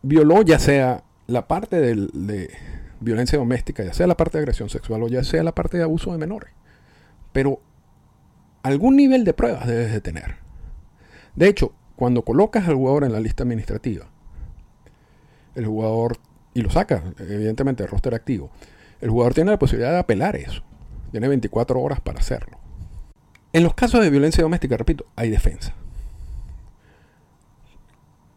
violó 0.02 0.42
ya 0.42 0.60
sea 0.60 1.02
la 1.26 1.48
parte 1.48 1.80
de 1.80 2.56
violencia 3.00 3.36
doméstica, 3.36 3.82
ya 3.82 3.92
sea 3.92 4.06
la 4.06 4.16
parte 4.16 4.38
de 4.38 4.42
agresión 4.42 4.68
sexual 4.68 5.02
o 5.02 5.08
ya 5.08 5.24
sea 5.24 5.42
la 5.42 5.52
parte 5.52 5.78
de 5.78 5.82
abuso 5.82 6.12
de 6.12 6.18
menores. 6.18 6.52
Pero 7.32 7.60
algún 8.62 8.94
nivel 8.94 9.24
de 9.24 9.34
pruebas 9.34 9.66
debes 9.66 9.90
de 9.90 10.00
tener. 10.00 10.36
De 11.34 11.48
hecho, 11.48 11.74
cuando 11.96 12.22
colocas 12.22 12.68
al 12.68 12.76
jugador 12.76 13.02
en 13.02 13.10
la 13.10 13.18
lista 13.18 13.42
administrativa, 13.42 14.13
el 15.54 15.66
jugador, 15.66 16.18
y 16.54 16.62
lo 16.62 16.70
saca, 16.70 17.02
evidentemente, 17.18 17.82
el 17.82 17.88
roster 17.88 18.14
activo, 18.14 18.50
el 19.00 19.10
jugador 19.10 19.34
tiene 19.34 19.50
la 19.50 19.58
posibilidad 19.58 19.92
de 19.92 19.98
apelar 19.98 20.36
eso. 20.36 20.62
Tiene 21.10 21.28
24 21.28 21.80
horas 21.80 22.00
para 22.00 22.20
hacerlo. 22.20 22.58
En 23.52 23.62
los 23.62 23.74
casos 23.74 24.02
de 24.02 24.10
violencia 24.10 24.42
doméstica, 24.42 24.76
repito, 24.76 25.06
hay 25.14 25.30
defensa. 25.30 25.74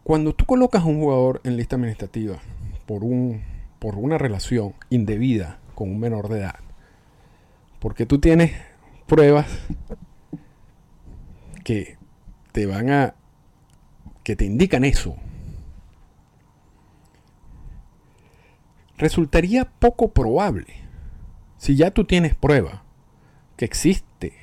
Cuando 0.04 0.34
tú 0.34 0.46
colocas 0.46 0.82
a 0.82 0.86
un 0.86 1.00
jugador 1.00 1.40
en 1.44 1.56
lista 1.56 1.76
administrativa 1.76 2.38
por, 2.86 3.04
un, 3.04 3.42
por 3.78 3.96
una 3.96 4.16
relación 4.16 4.74
indebida 4.90 5.58
con 5.74 5.90
un 5.90 5.98
menor 5.98 6.28
de 6.28 6.40
edad, 6.40 6.60
porque 7.80 8.06
tú 8.06 8.18
tienes 8.18 8.52
pruebas 9.06 9.46
que 11.64 11.98
te 12.52 12.66
van 12.66 12.90
a 12.90 13.14
que 14.22 14.36
te 14.36 14.44
indican 14.44 14.84
eso 14.84 15.16
resultaría 18.98 19.64
poco 19.64 20.12
probable 20.12 20.66
si 21.56 21.76
ya 21.76 21.90
tú 21.90 22.04
tienes 22.04 22.34
prueba 22.34 22.84
que 23.56 23.64
existe 23.64 24.34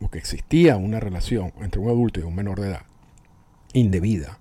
o 0.00 0.08
que, 0.10 0.18
existía 0.18 0.76
una 0.76 1.00
relación 1.00 1.52
entre 1.60 1.80
un 1.80 1.88
adulto 1.88 2.20
y 2.20 2.22
un 2.22 2.34
menor 2.34 2.60
de 2.60 2.68
edad 2.68 2.82
indebida. 3.72 4.38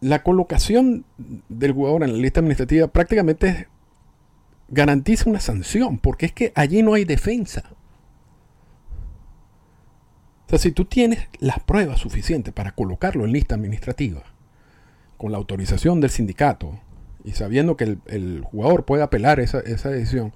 La 0.00 0.22
colocación 0.22 1.04
del 1.48 1.72
jugador 1.72 2.02
en 2.02 2.12
la 2.12 2.18
lista 2.18 2.40
administrativa 2.40 2.88
prácticamente 2.88 3.68
garantiza 4.68 5.30
una 5.30 5.40
sanción, 5.40 5.98
porque 5.98 6.26
es 6.26 6.32
que 6.32 6.52
allí 6.54 6.82
no 6.82 6.94
hay 6.94 7.04
defensa. 7.04 7.62
O 10.46 10.50
sea, 10.50 10.58
si 10.58 10.72
tú 10.72 10.86
tienes 10.86 11.28
las 11.38 11.60
pruebas 11.60 12.00
suficientes 12.00 12.52
para 12.52 12.72
colocarlo 12.72 13.24
en 13.24 13.32
lista 13.32 13.54
administrativa, 13.54 14.22
con 15.18 15.30
la 15.30 15.38
autorización 15.38 16.00
del 16.00 16.10
sindicato, 16.10 16.80
y 17.24 17.32
sabiendo 17.32 17.76
que 17.76 17.98
el, 18.06 18.42
jugador 18.42 18.84
puede 18.84 19.02
apelar 19.02 19.40
esa, 19.40 19.60
esa 19.60 19.90
decisión, 19.90 20.32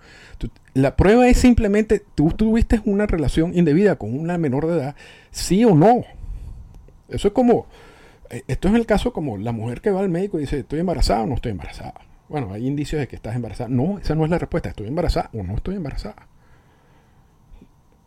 la 0.74 0.96
prueba 0.96 1.28
es 1.28 1.38
simplemente, 1.38 2.02
tú 2.14 2.30
tuviste 2.30 2.80
una 2.84 3.06
relación 3.06 3.56
indebida 3.56 3.96
con 3.96 4.18
una 4.18 4.38
menor 4.38 4.66
de 4.66 4.76
edad, 4.76 4.96
sí 5.30 5.64
o 5.64 5.74
no. 5.74 6.04
Eso 7.08 7.28
es 7.28 7.34
como, 7.34 7.66
eh, 8.30 8.42
esto 8.46 8.68
es 8.68 8.74
el 8.74 8.86
caso 8.86 9.12
como 9.12 9.38
la 9.38 9.52
mujer 9.52 9.80
que 9.80 9.90
va 9.90 10.00
al 10.00 10.08
médico 10.08 10.38
y 10.38 10.42
dice, 10.42 10.58
¿estoy 10.60 10.80
embarazada 10.80 11.22
o 11.22 11.26
no 11.26 11.34
estoy 11.36 11.52
embarazada? 11.52 11.94
Bueno, 12.28 12.52
hay 12.52 12.66
indicios 12.66 13.00
de 13.00 13.08
que 13.08 13.16
estás 13.16 13.36
embarazada. 13.36 13.68
No, 13.68 13.98
esa 13.98 14.14
no 14.14 14.24
es 14.24 14.30
la 14.30 14.38
respuesta, 14.38 14.68
¿estoy 14.68 14.88
embarazada 14.88 15.30
o 15.32 15.42
no 15.42 15.54
estoy 15.54 15.76
embarazada? 15.76 16.28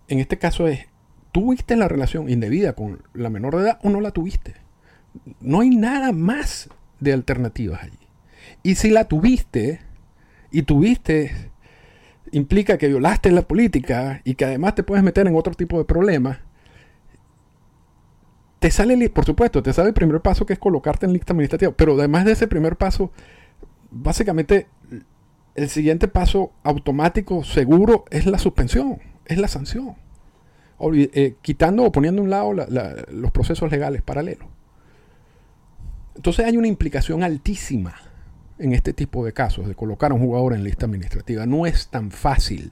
En 0.08 0.20
este 0.20 0.38
caso 0.38 0.68
es, 0.68 0.88
¿tuviste 1.32 1.76
la 1.76 1.88
relación 1.88 2.30
indebida 2.30 2.74
con 2.74 3.02
la 3.14 3.30
menor 3.30 3.56
de 3.56 3.64
edad 3.64 3.80
o 3.84 3.90
no 3.90 4.02
la 4.02 4.12
tuviste? 4.12 4.56
No 5.40 5.62
hay 5.62 5.70
nada 5.70 6.12
más 6.12 6.70
de 7.00 7.14
alternativas 7.14 7.84
allí. 7.84 8.09
Y 8.64 8.76
si 8.76 8.90
la 8.90 9.06
tuviste, 9.06 9.80
y 10.52 10.64
tuviste, 10.64 11.52
implica 12.32 12.78
que 12.78 12.88
violaste 12.88 13.32
la 13.32 13.44
política 13.44 14.22
y 14.24 14.36
que 14.36 14.46
además 14.46 14.76
te 14.76 14.84
puedes 14.84 15.04
meter 15.04 15.28
en 15.28 15.36
otro 15.36 15.54
tipo 15.54 15.78
de 15.78 15.86
problemas, 15.86 16.40
te 18.60 18.72
sale, 18.72 19.10
por 19.10 19.26
supuesto, 19.26 19.64
te 19.64 19.72
sale 19.72 19.90
el 19.90 19.94
primer 19.94 20.22
paso 20.22 20.46
que 20.46 20.54
es 20.54 20.60
colocarte 20.60 21.06
en 21.06 21.14
lista 21.14 21.32
administrativa, 21.32 21.72
pero 21.72 21.94
además 21.94 22.26
de 22.26 22.34
ese 22.34 22.48
primer 22.48 22.76
paso, 22.76 23.12
básicamente 23.90 24.68
el 25.56 25.70
siguiente 25.70 26.08
paso 26.08 26.52
automático, 26.64 27.44
seguro, 27.44 28.06
es 28.10 28.26
la 28.26 28.38
suspensión, 28.38 29.00
es 29.26 29.38
la 29.38 29.48
sanción. 29.48 29.96
Eh, 30.94 31.36
quitando 31.42 31.84
o 31.84 31.92
poniendo 31.92 32.22
a 32.22 32.24
un 32.24 32.30
lado 32.30 32.54
los 33.12 33.32
procesos 33.32 33.70
legales 33.70 34.02
paralelos. 34.02 34.48
Entonces 36.16 36.46
hay 36.46 36.58
una 36.58 36.68
implicación 36.68 37.24
altísima 37.24 37.96
en 38.60 38.74
este 38.74 38.94
tipo 38.94 39.26
de 39.26 39.34
casos, 39.34 39.68
de 39.68 39.76
colocar 39.76 40.12
a 40.12 40.14
un 40.16 40.22
jugador 40.22 40.54
en 40.54 40.64
lista 40.64 40.86
administrativa. 40.86 41.46
No 41.46 41.66
es 41.66 41.88
tan 41.88 42.12
fácil 42.12 42.72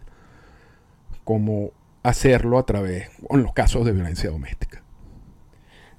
como 1.24 1.72
hacerlo 2.04 2.60
a 2.60 2.66
través, 2.66 3.10
en 3.30 3.44
los 3.44 3.54
casos 3.54 3.86
de 3.86 3.94
violencia 3.94 4.30
doméstica. 4.30 4.84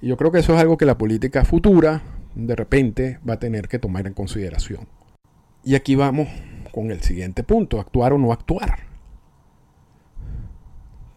Y 0.01 0.07
yo 0.07 0.17
creo 0.17 0.31
que 0.31 0.39
eso 0.39 0.53
es 0.53 0.61
algo 0.61 0.77
que 0.77 0.85
la 0.85 0.97
política 0.97 1.43
futura 1.43 2.01
de 2.35 2.55
repente 2.55 3.19
va 3.27 3.33
a 3.33 3.39
tener 3.39 3.67
que 3.67 3.79
tomar 3.79 4.07
en 4.07 4.13
consideración. 4.13 4.87
Y 5.63 5.75
aquí 5.75 5.95
vamos 5.95 6.29
con 6.71 6.91
el 6.91 7.01
siguiente 7.01 7.43
punto, 7.43 7.79
actuar 7.79 8.13
o 8.13 8.17
no 8.17 8.31
actuar. 8.31 8.87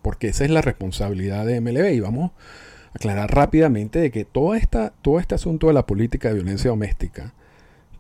Porque 0.03 0.29
esa 0.29 0.45
es 0.45 0.51
la 0.51 0.63
responsabilidad 0.63 1.47
de 1.47 1.61
MLB. 1.61 1.93
Y 1.93 2.01
vamos 2.01 2.33
a 2.33 2.97
aclarar 2.97 3.33
rápidamente 3.33 4.01
de 4.01 4.11
que 4.11 4.25
toda 4.25 4.59
esta, 4.59 4.95
todo 5.03 5.21
este 5.21 5.37
asunto 5.37 5.69
de 5.69 5.75
la 5.75 5.87
política 5.87 6.29
de 6.29 6.35
violencia 6.35 6.71
doméstica 6.71 7.35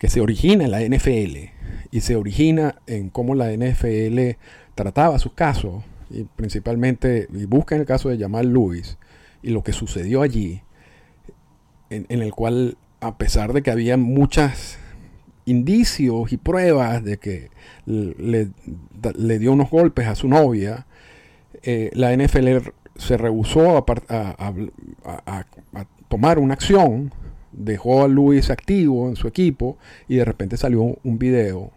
que 0.02 0.11
se 0.11 0.21
origina 0.21 0.64
en 0.64 0.73
la 0.73 0.80
NFL 0.80 1.37
y 1.92 2.00
se 2.00 2.16
origina 2.16 2.75
en 2.88 3.09
cómo 3.09 3.37
la 3.37 3.52
NFL 3.52 4.37
trataba 4.75 5.21
sus 5.21 5.32
casos, 5.32 5.85
y 6.11 6.25
principalmente, 6.25 7.28
y 7.32 7.44
busca 7.44 7.76
en 7.76 7.82
el 7.82 7.87
caso 7.87 8.09
de 8.09 8.18
Jamal 8.18 8.52
Lewis, 8.52 8.99
y 9.44 9.50
lo 9.50 9.62
que 9.62 9.73
sucedió 9.73 10.23
allí, 10.23 10.62
en, 11.88 12.06
el 12.09 12.32
cual, 12.32 12.78
a 12.99 13.16
pesar 13.16 13.52
de 13.52 13.62
que 13.62 13.71
había 13.71 13.97
muchos 13.97 14.76
indicios 15.44 16.32
y 16.32 16.37
pruebas 16.37 17.04
de 17.04 17.18
que 17.18 17.50
le, 17.87 19.38
dio 19.38 19.52
unos 19.52 19.71
golpes 19.71 20.09
a 20.09 20.16
su 20.16 20.26
novia, 20.26 20.88
eh, 21.62 21.90
la 21.92 22.12
NFL 22.12 22.71
se 22.97 23.16
rehusó 23.16 23.76
a 23.78 25.44
tomar 26.09 26.40
una 26.40 26.54
acción 26.54 27.12
dejó 27.52 28.04
a 28.04 28.09
Luis 28.09 28.50
activo 28.50 29.09
en 29.09 29.16
su 29.16 29.28
equipo 29.28 29.78
y 30.09 30.16
de 30.16 30.25
repente 30.25 30.56
salió 30.56 30.82
un 30.82 31.18
video 31.18 31.71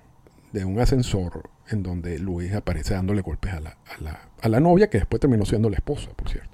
de 0.51 0.65
un 0.65 0.79
ascensor 0.79 1.49
en 1.69 1.83
donde 1.83 2.19
Luis 2.19 2.53
aparece 2.53 2.93
dándole 2.93 3.21
golpes 3.21 3.53
a 3.53 3.59
la, 3.59 3.77
a 4.41 4.49
la, 4.49 4.59
novia, 4.59 4.89
que 4.89 4.99
después 4.99 5.19
terminó 5.19 5.45
siendo 5.45 5.69
la 5.69 5.77
esposa, 5.77 6.09
por 6.15 6.29
cierto. 6.29 6.49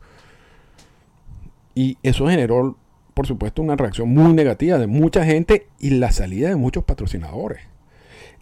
Y 1.75 1.97
eso 2.01 2.27
generó, 2.27 2.77
por 3.13 3.27
supuesto, 3.27 3.61
una 3.61 3.75
reacción 3.75 4.09
muy 4.09 4.33
negativa 4.33 4.77
de 4.77 4.87
mucha 4.87 5.25
gente 5.25 5.67
y 5.79 5.91
la 5.91 6.11
salida 6.11 6.49
de 6.49 6.55
muchos 6.55 6.83
patrocinadores. 6.83 7.61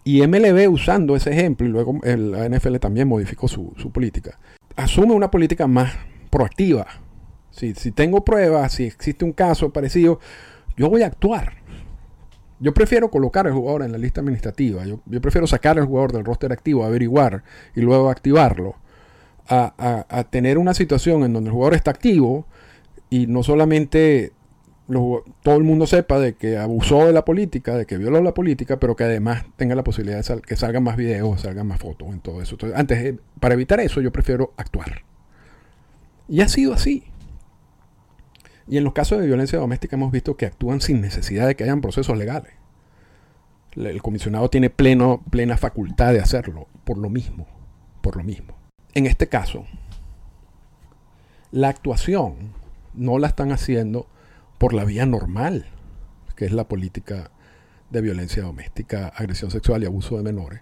Y 0.04 0.26
MLB 0.26 0.70
usando 0.70 1.14
ese 1.14 1.30
ejemplo, 1.32 1.66
y 1.66 1.70
luego 1.70 1.98
la 2.02 2.48
NFL 2.48 2.76
también 2.76 3.08
modificó 3.08 3.48
su, 3.48 3.74
su 3.76 3.90
política, 3.90 4.38
asume 4.76 5.12
una 5.12 5.30
política 5.30 5.66
más 5.66 5.92
proactiva. 6.30 6.86
Si, 7.50 7.74
si 7.74 7.90
tengo 7.90 8.24
pruebas, 8.24 8.72
si 8.72 8.84
existe 8.84 9.24
un 9.24 9.32
caso 9.32 9.72
parecido, 9.72 10.20
yo 10.76 10.88
voy 10.88 11.02
a 11.02 11.06
actuar. 11.06 11.60
Yo 12.60 12.74
prefiero 12.74 13.10
colocar 13.10 13.46
al 13.46 13.54
jugador 13.54 13.82
en 13.82 13.92
la 13.92 13.98
lista 13.98 14.20
administrativa. 14.20 14.84
Yo, 14.84 15.00
prefiero 15.20 15.46
sacar 15.46 15.78
al 15.78 15.86
jugador 15.86 16.12
del 16.12 16.24
roster 16.24 16.52
activo, 16.52 16.84
averiguar 16.84 17.42
y 17.74 17.80
luego 17.80 18.10
activarlo. 18.10 18.76
A, 19.48 20.26
tener 20.30 20.58
una 20.58 20.74
situación 20.74 21.24
en 21.24 21.32
donde 21.32 21.48
el 21.48 21.52
jugador 21.52 21.74
está 21.74 21.90
activo 21.90 22.46
y 23.08 23.26
no 23.26 23.42
solamente 23.42 24.32
todo 24.86 25.56
el 25.56 25.64
mundo 25.64 25.86
sepa 25.86 26.20
de 26.20 26.34
que 26.34 26.56
abusó 26.56 27.06
de 27.06 27.12
la 27.12 27.24
política, 27.24 27.76
de 27.76 27.86
que 27.86 27.96
violó 27.96 28.20
la 28.22 28.34
política, 28.34 28.78
pero 28.78 28.94
que 28.94 29.04
además 29.04 29.44
tenga 29.56 29.74
la 29.74 29.82
posibilidad 29.82 30.24
de 30.24 30.42
que 30.42 30.54
salgan 30.54 30.84
más 30.84 30.96
videos, 30.96 31.40
salgan 31.40 31.66
más 31.66 31.80
fotos 31.80 32.08
en 32.10 32.20
todo 32.20 32.42
eso. 32.42 32.54
Entonces, 32.54 32.78
antes, 32.78 32.98
eh, 32.98 33.18
para 33.40 33.54
evitar 33.54 33.80
eso, 33.80 34.00
yo 34.00 34.12
prefiero 34.12 34.52
actuar. 34.56 35.02
Y 36.28 36.42
ha 36.42 36.48
sido 36.48 36.74
así. 36.74 37.09
Y 38.70 38.78
en 38.78 38.84
los 38.84 38.92
casos 38.92 39.18
de 39.18 39.26
violencia 39.26 39.58
doméstica 39.58 39.96
hemos 39.96 40.12
visto 40.12 40.36
que 40.36 40.46
actúan 40.46 40.80
sin 40.80 41.00
necesidad 41.00 41.48
de 41.48 41.56
que 41.56 41.64
hayan 41.64 41.80
procesos 41.80 42.16
legales. 42.16 42.52
El 43.72 44.00
comisionado 44.00 44.48
tiene 44.48 44.70
pleno, 44.70 45.24
plena 45.28 45.56
facultad 45.56 46.12
de 46.12 46.20
hacerlo, 46.20 46.68
por 46.84 46.96
lo 46.96 47.10
mismo, 47.10 47.48
por 48.00 48.16
lo 48.16 48.22
mismo. 48.22 48.54
En 48.94 49.06
este 49.06 49.26
caso, 49.26 49.66
la 51.50 51.68
actuación 51.68 52.52
no 52.94 53.18
la 53.18 53.26
están 53.26 53.50
haciendo 53.50 54.06
por 54.56 54.72
la 54.72 54.84
vía 54.84 55.04
normal, 55.04 55.66
que 56.36 56.44
es 56.44 56.52
la 56.52 56.68
política 56.68 57.32
de 57.90 58.00
violencia 58.02 58.44
doméstica, 58.44 59.08
agresión 59.08 59.50
sexual 59.50 59.82
y 59.82 59.86
abuso 59.86 60.16
de 60.16 60.22
menores, 60.22 60.60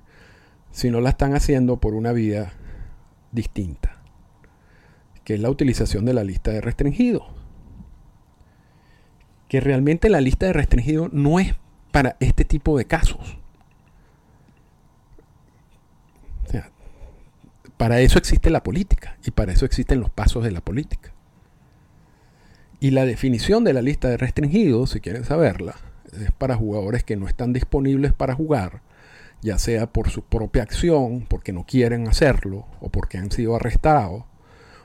sino 0.71 1.03
la 1.03 1.11
están 1.11 1.35
haciendo 1.35 1.77
por 1.77 1.93
una 1.93 2.13
vía 2.13 2.55
distinta, 3.33 4.01
que 5.25 5.35
es 5.35 5.41
la 5.41 5.51
utilización 5.51 6.07
de 6.07 6.15
la 6.15 6.25
lista 6.25 6.53
de 6.53 6.63
restringidos. 6.63 7.38
Que 9.49 9.61
realmente 9.61 10.09
la 10.09 10.21
lista 10.21 10.47
de 10.47 10.53
restringidos 10.53 11.13
no 11.13 11.41
es 11.41 11.55
para 11.91 12.17
este 12.21 12.45
tipo 12.45 12.77
de 12.77 12.85
casos. 12.85 13.39
O 16.47 16.51
sea, 16.51 16.71
para 17.77 18.01
eso 18.01 18.19
existe 18.19 18.51
la 18.51 18.63
política 18.63 19.17
y 19.25 19.31
para 19.31 19.53
eso 19.53 19.65
existen 19.65 20.01
los 20.01 20.11
pasos 20.11 20.45
de 20.45 20.51
la 20.51 20.61
política. 20.61 21.13
Y 22.81 22.91
la 22.91 23.05
definición 23.05 23.65
de 23.65 23.73
la 23.73 23.83
lista 23.83 24.09
de 24.09 24.17
restringidos, 24.17 24.91
si 24.91 25.01
quieren 25.01 25.25
saberla, 25.25 25.75
es 26.13 26.31
para 26.31 26.57
jugadores 26.57 27.03
que 27.03 27.17
no 27.17 27.27
están 27.27 27.53
disponibles 27.53 28.13
para 28.13 28.35
jugar, 28.35 28.83
ya 29.43 29.59
sea 29.59 29.87
por 29.93 30.11
su 30.11 30.23
propia 30.23 30.63
acción, 30.63 31.27
porque 31.29 31.53
no 31.53 31.65
quieren 31.65 32.07
hacerlo, 32.07 32.67
o 32.81 32.89
porque 32.89 33.19
han 33.19 33.33
sido 33.33 33.57
arrestados, 33.57 34.25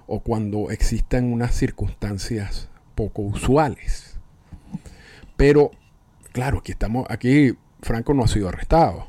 o 0.07 0.21
cuando 0.21 0.71
existen 0.71 1.31
unas 1.31 1.53
circunstancias 1.53 2.69
poco 2.95 3.21
usuales. 3.21 4.12
Pero, 5.43 5.71
claro, 6.31 6.59
aquí 6.59 6.71
estamos, 6.71 7.05
aquí 7.09 7.57
Franco 7.81 8.13
no 8.13 8.23
ha 8.23 8.29
sido 8.29 8.47
arrestado. 8.47 9.07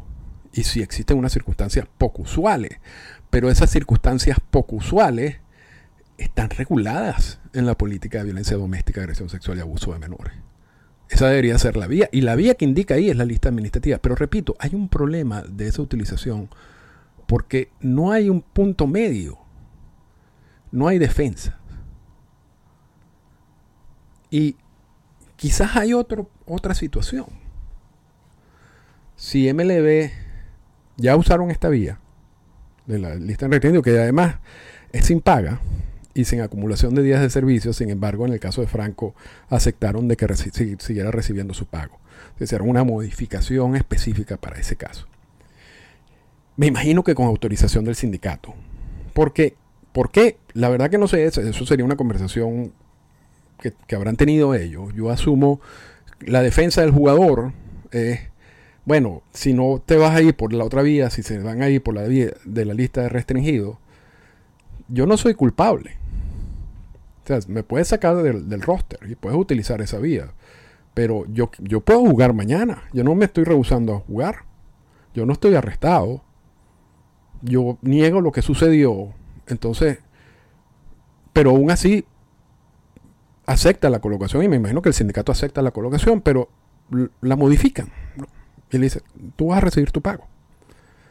Y 0.52 0.64
si 0.64 0.82
existen 0.82 1.16
unas 1.16 1.30
circunstancias 1.32 1.86
poco 1.96 2.22
usuales, 2.22 2.80
pero 3.30 3.50
esas 3.50 3.70
circunstancias 3.70 4.38
poco 4.50 4.74
usuales 4.74 5.36
están 6.18 6.50
reguladas 6.50 7.38
en 7.52 7.66
la 7.66 7.78
política 7.78 8.18
de 8.18 8.24
violencia 8.24 8.56
doméstica, 8.56 9.00
agresión 9.00 9.28
sexual 9.28 9.58
y 9.58 9.60
abuso 9.60 9.92
de 9.92 10.00
menores. 10.00 10.34
Esa 11.08 11.28
debería 11.28 11.56
ser 11.56 11.76
la 11.76 11.86
vía. 11.86 12.08
Y 12.10 12.22
la 12.22 12.34
vía 12.34 12.56
que 12.56 12.64
indica 12.64 12.94
ahí 12.96 13.10
es 13.10 13.16
la 13.16 13.24
lista 13.24 13.50
administrativa. 13.50 13.98
Pero 13.98 14.16
repito, 14.16 14.56
hay 14.58 14.74
un 14.74 14.88
problema 14.88 15.42
de 15.42 15.68
esa 15.68 15.82
utilización 15.82 16.50
porque 17.28 17.70
no 17.78 18.10
hay 18.10 18.28
un 18.28 18.42
punto 18.42 18.88
medio. 18.88 19.38
No 20.72 20.88
hay 20.88 20.98
defensa. 20.98 21.60
Y 24.32 24.56
quizás 25.36 25.76
hay 25.76 25.94
otro, 25.94 26.30
otra 26.46 26.74
situación. 26.74 27.26
Si 29.16 29.52
MLB 29.52 30.10
ya 30.96 31.16
usaron 31.16 31.50
esta 31.50 31.68
vía 31.68 31.98
de 32.86 32.98
la 32.98 33.14
lista 33.14 33.48
de 33.48 33.82
que 33.82 33.98
además 33.98 34.36
es 34.92 35.06
sin 35.06 35.20
paga, 35.20 35.60
y 36.14 36.24
sin 36.24 36.40
acumulación 36.40 36.94
de 36.94 37.02
días 37.02 37.20
de 37.20 37.28
servicio. 37.28 37.72
Sin 37.72 37.90
embargo, 37.90 38.24
en 38.24 38.32
el 38.32 38.40
caso 38.40 38.60
de 38.60 38.68
Franco, 38.68 39.14
aceptaron 39.50 40.08
de 40.08 40.16
que 40.16 40.26
siguiera 40.78 41.10
recibiendo 41.10 41.52
su 41.52 41.66
pago. 41.66 41.98
Hicieron 42.40 42.68
una 42.68 42.84
modificación 42.84 43.76
específica 43.76 44.36
para 44.36 44.58
ese 44.58 44.76
caso. 44.76 45.06
Me 46.56 46.66
imagino 46.66 47.02
que 47.02 47.14
con 47.14 47.26
autorización 47.26 47.84
del 47.84 47.96
sindicato. 47.96 48.54
Porque, 49.12 49.56
¿Por 49.92 50.10
qué? 50.10 50.38
La 50.54 50.68
verdad 50.68 50.90
que 50.90 50.98
no 50.98 51.06
sé, 51.06 51.24
eso 51.24 51.66
sería 51.66 51.84
una 51.84 51.96
conversación 51.96 52.72
que, 53.58 53.96
habrán 53.96 54.16
tenido 54.16 54.54
ellos. 54.54 54.92
Yo 54.94 55.10
asumo 55.10 55.60
la 56.20 56.42
defensa 56.42 56.80
del 56.80 56.90
jugador 56.90 57.52
es, 57.90 58.20
bueno, 58.84 59.22
si 59.32 59.52
no 59.52 59.82
te 59.84 59.96
vas 59.96 60.14
a 60.14 60.22
ir 60.22 60.34
por 60.34 60.52
la 60.52 60.64
otra 60.64 60.82
vía, 60.82 61.10
si 61.10 61.22
se 61.22 61.38
van 61.38 61.62
a 61.62 61.68
ir 61.68 61.82
por 61.82 61.94
la 61.94 62.02
vía 62.02 62.32
de 62.44 62.64
la 62.64 62.74
lista 62.74 63.02
de 63.02 63.08
restringidos, 63.08 63.78
yo 64.88 65.06
no 65.06 65.16
soy 65.16 65.34
culpable. 65.34 65.96
O 67.24 67.26
sea, 67.26 67.38
me 67.48 67.62
puedes 67.62 67.88
sacar 67.88 68.16
del, 68.16 68.62
roster 68.62 68.98
y 69.08 69.14
puedes 69.14 69.38
utilizar 69.38 69.80
esa 69.80 69.98
vía. 69.98 70.32
Pero 70.92 71.24
yo, 71.28 71.50
yo 71.58 71.80
puedo 71.80 72.00
jugar 72.00 72.34
mañana. 72.34 72.84
Yo 72.92 73.02
no 73.02 73.14
me 73.14 73.24
estoy 73.24 73.44
rehusando 73.44 73.94
a 73.94 74.00
jugar. 74.00 74.44
Yo 75.14 75.24
no 75.24 75.32
estoy 75.32 75.54
arrestado. 75.54 76.22
Yo 77.40 77.78
niego 77.80 78.20
lo 78.20 78.30
que 78.30 78.42
sucedió. 78.42 79.14
Entonces, 79.46 79.98
pero 81.32 81.50
aún 81.50 81.70
así 81.70 82.04
acepta 83.46 83.90
la 83.90 84.00
colocación 84.00 84.42
y 84.42 84.48
me 84.48 84.56
imagino 84.56 84.82
que 84.82 84.88
el 84.88 84.94
sindicato 84.94 85.32
acepta 85.32 85.62
la 85.62 85.70
colocación, 85.70 86.20
pero 86.20 86.48
la 87.20 87.36
modifican. 87.36 87.88
Y 88.70 88.78
le 88.78 88.84
dice, 88.84 89.02
tú 89.36 89.48
vas 89.48 89.58
a 89.58 89.60
recibir 89.60 89.90
tu 89.90 90.00
pago. 90.00 90.26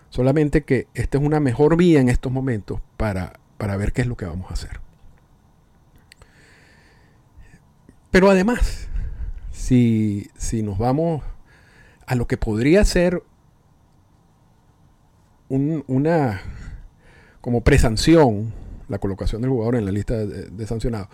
Solamente 0.10 0.64
que 0.64 0.88
esta 0.94 1.18
es 1.18 1.24
una 1.24 1.40
mejor 1.40 1.76
vía 1.78 2.00
en 2.00 2.10
estos 2.10 2.32
momentos 2.32 2.80
para, 2.98 3.40
para 3.58 3.78
ver 3.78 3.94
qué 3.94 4.02
es 4.02 4.08
lo 4.08 4.18
que 4.18 4.26
vamos 4.26 4.50
a 4.52 4.54
hacer. 4.54 4.80
Pero 8.12 8.30
además, 8.30 8.88
si, 9.52 10.30
nos 10.64 10.78
vamos 10.78 11.24
a 12.06 12.14
lo 12.14 12.28
que 12.28 12.38
podría 12.38 12.86
ser 12.86 13.24
una 15.50 16.42
como 17.42 17.62
presanción, 17.62 18.54
la 18.88 19.00
colocación 19.00 19.42
del 19.42 19.50
jugador 19.50 19.76
en 19.78 19.86
la 19.86 19.92
lista 19.92 20.16
de, 20.26 20.68
sancionados 20.68 21.08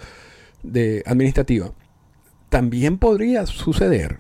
de 0.64 1.04
administrativa, 1.06 1.72
también 2.50 2.98
podría 2.98 3.46
suceder, 3.46 4.20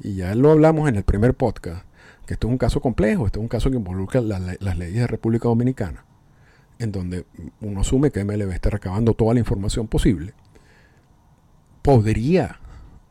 y 0.00 0.14
ya 0.14 0.34
lo 0.34 0.52
hablamos 0.52 0.88
en 0.88 0.96
el 0.96 1.04
primer 1.04 1.34
podcast, 1.34 1.84
que 2.26 2.34
esto 2.34 2.46
es 2.46 2.52
un 2.52 2.58
caso 2.58 2.80
complejo, 2.80 3.26
esto 3.26 3.38
es 3.40 3.42
un 3.42 3.48
caso 3.48 3.70
que 3.70 3.76
involucra 3.76 4.20
las 4.20 4.78
leyes 4.78 5.00
de 5.00 5.06
República 5.06 5.48
Dominicana, 5.48 6.04
en 6.78 6.92
donde 6.92 7.24
uno 7.60 7.80
asume 7.80 8.10
que 8.10 8.24
MLB 8.24 8.52
está 8.52 8.70
recabando 8.70 9.14
toda 9.14 9.34
la 9.34 9.40
información 9.40 9.88
posible. 9.88 10.34
Podría 11.82 12.60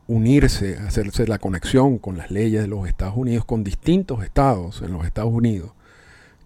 unirse, 0.06 0.78
hacerse 0.78 1.26
la 1.26 1.38
conexión 1.38 1.98
con 1.98 2.16
las 2.16 2.30
leyes 2.30 2.62
de 2.62 2.68
los 2.68 2.86
Estados 2.86 3.16
Unidos, 3.16 3.44
con 3.44 3.64
distintos 3.64 4.22
estados 4.22 4.82
en 4.82 4.92
los 4.92 5.04
Estados 5.04 5.32
Unidos 5.32 5.72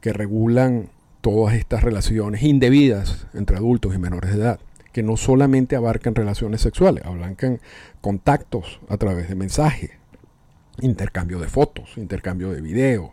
que 0.01 0.13
regulan 0.13 0.89
todas 1.21 1.55
estas 1.55 1.83
relaciones 1.83 2.43
indebidas 2.43 3.27
entre 3.35 3.57
adultos 3.57 3.95
y 3.95 3.99
menores 3.99 4.31
de 4.31 4.41
edad, 4.41 4.61
que 4.93 5.03
no 5.03 5.17
solamente 5.17 5.77
abarcan 5.77 6.15
relaciones 6.15 6.61
sexuales, 6.61 7.05
abarcan 7.05 7.61
contactos 8.01 8.81
a 8.89 8.97
través 8.97 9.29
de 9.29 9.35
mensajes, 9.35 9.91
intercambio 10.81 11.39
de 11.39 11.49
fotos, 11.49 11.97
intercambio 11.97 12.51
de 12.51 12.61
videos, 12.61 13.11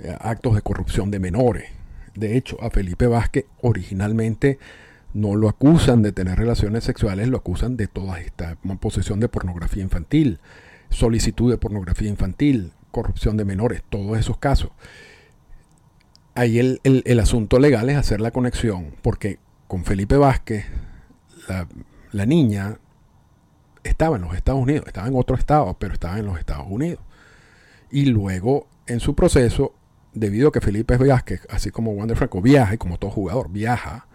eh, 0.00 0.16
actos 0.20 0.54
de 0.54 0.62
corrupción 0.62 1.10
de 1.10 1.20
menores. 1.20 1.70
De 2.14 2.36
hecho, 2.36 2.56
a 2.62 2.70
Felipe 2.70 3.06
Vázquez 3.06 3.46
originalmente 3.60 4.58
no 5.12 5.36
lo 5.36 5.48
acusan 5.48 6.02
de 6.02 6.12
tener 6.12 6.38
relaciones 6.38 6.84
sexuales, 6.84 7.28
lo 7.28 7.38
acusan 7.38 7.76
de 7.76 7.86
toda 7.86 8.20
esta 8.20 8.56
posesión 8.80 9.20
de 9.20 9.28
pornografía 9.28 9.82
infantil, 9.82 10.40
solicitud 10.90 11.50
de 11.50 11.58
pornografía 11.58 12.08
infantil, 12.08 12.72
corrupción 12.90 13.36
de 13.36 13.44
menores, 13.44 13.82
todos 13.88 14.18
esos 14.18 14.38
casos. 14.38 14.70
Ahí 16.34 16.58
el, 16.58 17.20
asunto 17.20 17.60
legal 17.60 17.88
es 17.90 17.96
hacer 17.96 18.20
la 18.20 18.32
conexión, 18.32 18.92
porque 19.02 19.38
con 19.68 19.84
Felipe 19.84 20.16
Vázquez, 20.16 20.64
la, 21.48 22.26
niña 22.26 22.78
estaba 23.82 24.16
en 24.16 24.22
los 24.22 24.34
Estados 24.34 24.62
Unidos, 24.62 24.86
estaba 24.86 25.08
en 25.08 25.16
otro 25.16 25.36
estado, 25.36 25.76
pero 25.78 25.92
estaba 25.92 26.18
en 26.18 26.26
los 26.26 26.38
Estados 26.38 26.66
Unidos. 26.68 27.00
Y 27.90 28.06
luego, 28.06 28.66
en 28.86 29.00
su 29.00 29.14
proceso, 29.14 29.74
debido 30.12 30.48
a 30.48 30.52
que 30.52 30.60
Felipe 30.60 30.96
Vázquez, 30.96 31.46
así 31.50 31.70
como 31.70 31.92
Wander 31.92 32.16
Franco, 32.16 32.40
viaja, 32.40 32.74
y 32.74 32.78
como 32.78 32.98
todo 32.98 33.10
jugador, 33.10 33.50
viaja 33.50 34.06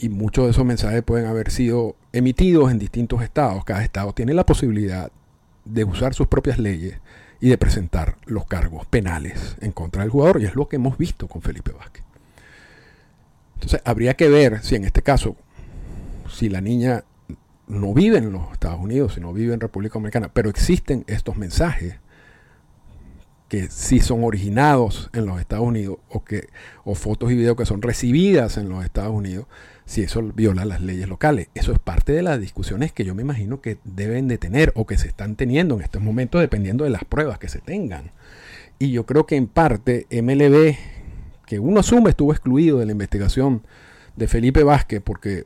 y 0.00 0.08
muchos 0.08 0.46
de 0.46 0.52
esos 0.52 0.64
mensajes 0.64 1.02
pueden 1.02 1.26
haber 1.26 1.50
sido 1.50 1.94
emitidos 2.12 2.70
en 2.70 2.78
distintos 2.78 3.22
estados. 3.22 3.64
Cada 3.64 3.84
estado 3.84 4.14
tiene 4.14 4.32
la 4.32 4.46
posibilidad 4.46 5.12
de 5.66 5.84
usar 5.84 6.14
sus 6.14 6.26
propias 6.26 6.58
leyes 6.58 6.98
y 7.38 7.50
de 7.50 7.58
presentar 7.58 8.16
los 8.24 8.46
cargos 8.46 8.86
penales 8.86 9.56
en 9.60 9.72
contra 9.72 10.02
del 10.02 10.10
jugador. 10.10 10.40
Y 10.40 10.46
es 10.46 10.54
lo 10.54 10.68
que 10.68 10.76
hemos 10.76 10.96
visto 10.96 11.28
con 11.28 11.42
Felipe 11.42 11.72
Vázquez. 11.72 12.02
Entonces, 13.56 13.82
habría 13.84 14.14
que 14.14 14.30
ver 14.30 14.62
si 14.62 14.74
en 14.74 14.84
este 14.84 15.02
caso, 15.02 15.36
si 16.30 16.48
la 16.48 16.60
niña 16.60 17.04
no 17.66 17.94
vive 17.94 18.18
en 18.18 18.32
los 18.32 18.52
Estados 18.52 18.80
Unidos, 18.80 19.14
si 19.14 19.20
no 19.20 19.32
vive 19.32 19.54
en 19.54 19.60
República 19.60 19.94
Dominicana, 19.94 20.30
pero 20.32 20.50
existen 20.50 21.04
estos 21.06 21.36
mensajes 21.36 21.96
que 23.48 23.68
sí 23.68 23.98
son 23.98 24.22
originados 24.22 25.10
en 25.12 25.26
los 25.26 25.40
Estados 25.40 25.66
Unidos 25.66 25.98
o 26.08 26.22
que 26.22 26.48
o 26.84 26.94
fotos 26.94 27.32
y 27.32 27.34
videos 27.34 27.56
que 27.56 27.66
son 27.66 27.82
recibidas 27.82 28.56
en 28.56 28.68
los 28.68 28.84
Estados 28.84 29.12
Unidos, 29.12 29.46
si 29.86 30.02
eso 30.02 30.22
viola 30.22 30.64
las 30.64 30.80
leyes 30.80 31.08
locales. 31.08 31.48
Eso 31.54 31.72
es 31.72 31.80
parte 31.80 32.12
de 32.12 32.22
las 32.22 32.40
discusiones 32.40 32.92
que 32.92 33.04
yo 33.04 33.12
me 33.16 33.22
imagino 33.22 33.60
que 33.60 33.78
deben 33.82 34.28
de 34.28 34.38
tener 34.38 34.72
o 34.76 34.86
que 34.86 34.98
se 34.98 35.08
están 35.08 35.34
teniendo 35.34 35.74
en 35.74 35.82
estos 35.82 36.00
momentos 36.00 36.40
dependiendo 36.40 36.84
de 36.84 36.90
las 36.90 37.04
pruebas 37.04 37.40
que 37.40 37.48
se 37.48 37.58
tengan. 37.58 38.12
Y 38.78 38.92
yo 38.92 39.04
creo 39.04 39.26
que 39.26 39.34
en 39.34 39.48
parte 39.48 40.06
MLB, 40.10 40.76
que 41.44 41.58
uno 41.58 41.80
asume 41.80 42.10
estuvo 42.10 42.32
excluido 42.32 42.78
de 42.78 42.86
la 42.86 42.92
investigación 42.92 43.62
de 44.14 44.28
Felipe 44.28 44.62
Vázquez 44.62 45.02
porque 45.04 45.44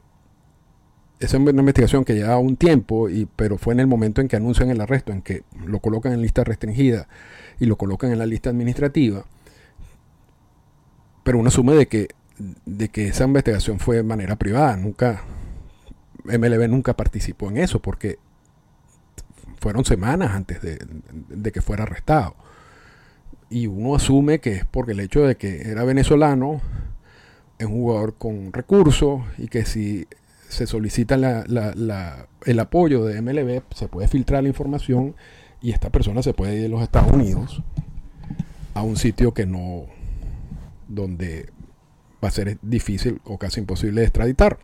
esa 1.21 1.37
es 1.37 1.43
una 1.43 1.61
investigación 1.61 2.05
que 2.05 2.15
lleva 2.15 2.39
un 2.39 2.57
tiempo, 2.57 3.09
y, 3.09 3.27
pero 3.37 3.57
fue 3.57 3.75
en 3.75 3.81
el 3.81 3.87
momento 3.87 4.21
en 4.21 4.29
que 4.29 4.37
anuncian 4.37 4.71
el 4.71 4.81
arresto, 4.81 5.13
en 5.13 5.23
que 5.23 5.43
lo 5.65 5.79
colocan 5.81 6.13
en 6.13 6.21
lista 6.21 6.45
restringida 6.45 7.09
y 7.61 7.67
lo 7.67 7.77
colocan 7.77 8.13
en 8.13 8.19
la 8.19 8.27
lista 8.27 8.51
administrativa. 8.51 9.25
Pero 11.23 11.39
uno 11.39 11.49
asume 11.49 11.75
de 11.75 11.87
que, 11.87 12.09
de 12.67 12.89
que 12.89 13.09
esa 13.09 13.25
investigación 13.25 13.79
fue 13.79 13.97
de 13.97 14.03
manera 14.03 14.37
privada, 14.37 14.77
nunca, 14.77 15.23
MLB 16.25 16.69
nunca 16.69 16.95
participó 16.95 17.49
en 17.49 17.59
eso, 17.59 17.81
porque 17.81 18.19
fueron 19.61 19.85
semanas 19.85 20.33
antes 20.33 20.61
de, 20.61 20.79
de 21.29 21.53
que 21.53 21.63
fuera 21.63 21.85
arrestado. 21.85 22.35
Y 23.49 23.69
uno 23.69 23.95
asume 23.95 24.41
que 24.41 24.53
es 24.53 24.65
porque 24.65 24.93
el 24.93 25.01
hecho 25.01 25.23
de 25.23 25.37
que 25.37 25.71
era 25.71 25.85
venezolano, 25.85 26.61
es 27.59 27.67
un 27.67 27.73
jugador 27.73 28.15
con 28.15 28.53
recursos 28.53 29.23
y 29.39 29.49
que 29.49 29.65
si 29.65 30.07
se 30.55 30.67
solicita 30.67 31.17
el 31.17 32.61
apoyo 32.61 33.05
de 33.05 33.21
MLB, 33.21 33.63
se 33.75 33.89
puede 33.89 34.09
filtrar 34.09 34.43
la 34.43 34.49
información 34.49 35.15
y 35.61 35.73
esta 35.73 35.91
persona 35.91 36.23
se 36.23 36.35
puede 36.35 36.57
ir 36.57 36.63
de 36.63 36.69
los 36.69 36.83
Estados 36.83 37.13
Unidos 37.13 37.63
a 38.75 38.83
un 38.83 38.97
sitio 38.97 39.35
que 39.35 39.47
no, 39.47 39.87
donde 40.89 41.51
va 42.23 42.29
a 42.29 42.31
ser 42.31 42.59
difícil 42.63 43.21
o 43.25 43.39
casi 43.39 43.61
imposible 43.61 44.03
extraditar. 44.03 44.59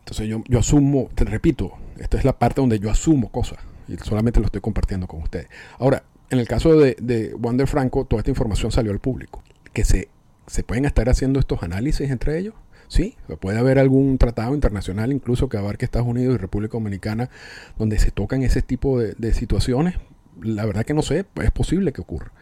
Entonces 0.00 0.28
yo, 0.28 0.42
yo 0.48 0.58
asumo, 0.58 1.08
te 1.14 1.24
repito, 1.24 1.72
esta 1.98 2.18
es 2.18 2.24
la 2.24 2.38
parte 2.38 2.60
donde 2.60 2.78
yo 2.78 2.90
asumo 2.90 3.30
cosas 3.30 3.58
y 3.88 3.96
solamente 3.96 4.40
lo 4.40 4.46
estoy 4.46 4.60
compartiendo 4.60 5.06
con 5.06 5.22
ustedes. 5.22 5.48
Ahora, 5.78 6.04
en 6.30 6.38
el 6.38 6.48
caso 6.48 6.78
de, 6.78 6.96
de 7.00 7.34
Wander 7.34 7.66
Franco, 7.66 8.04
toda 8.04 8.20
esta 8.20 8.30
información 8.30 8.72
salió 8.72 8.92
al 8.92 8.98
público. 8.98 9.42
Que 9.72 9.84
se, 9.84 10.08
se 10.46 10.62
pueden 10.62 10.84
estar 10.84 11.08
haciendo 11.08 11.40
estos 11.40 11.62
análisis 11.62 12.10
entre 12.10 12.38
ellos. 12.38 12.54
Sí, 12.88 13.16
puede 13.40 13.58
haber 13.58 13.78
algún 13.78 14.18
tratado 14.18 14.54
internacional 14.54 15.12
incluso 15.12 15.48
que 15.48 15.56
abarque 15.56 15.84
Estados 15.84 16.06
Unidos 16.08 16.34
y 16.34 16.38
República 16.38 16.72
Dominicana 16.72 17.30
donde 17.78 17.98
se 17.98 18.10
tocan 18.10 18.42
ese 18.42 18.62
tipo 18.62 19.00
de, 19.00 19.34
situaciones. 19.34 19.96
La 20.40 20.66
verdad 20.66 20.84
que 20.84 20.94
no 20.94 21.02
sé, 21.02 21.24
es 21.42 21.50
posible 21.50 21.92
que 21.92 22.00
ocurra. 22.00 22.32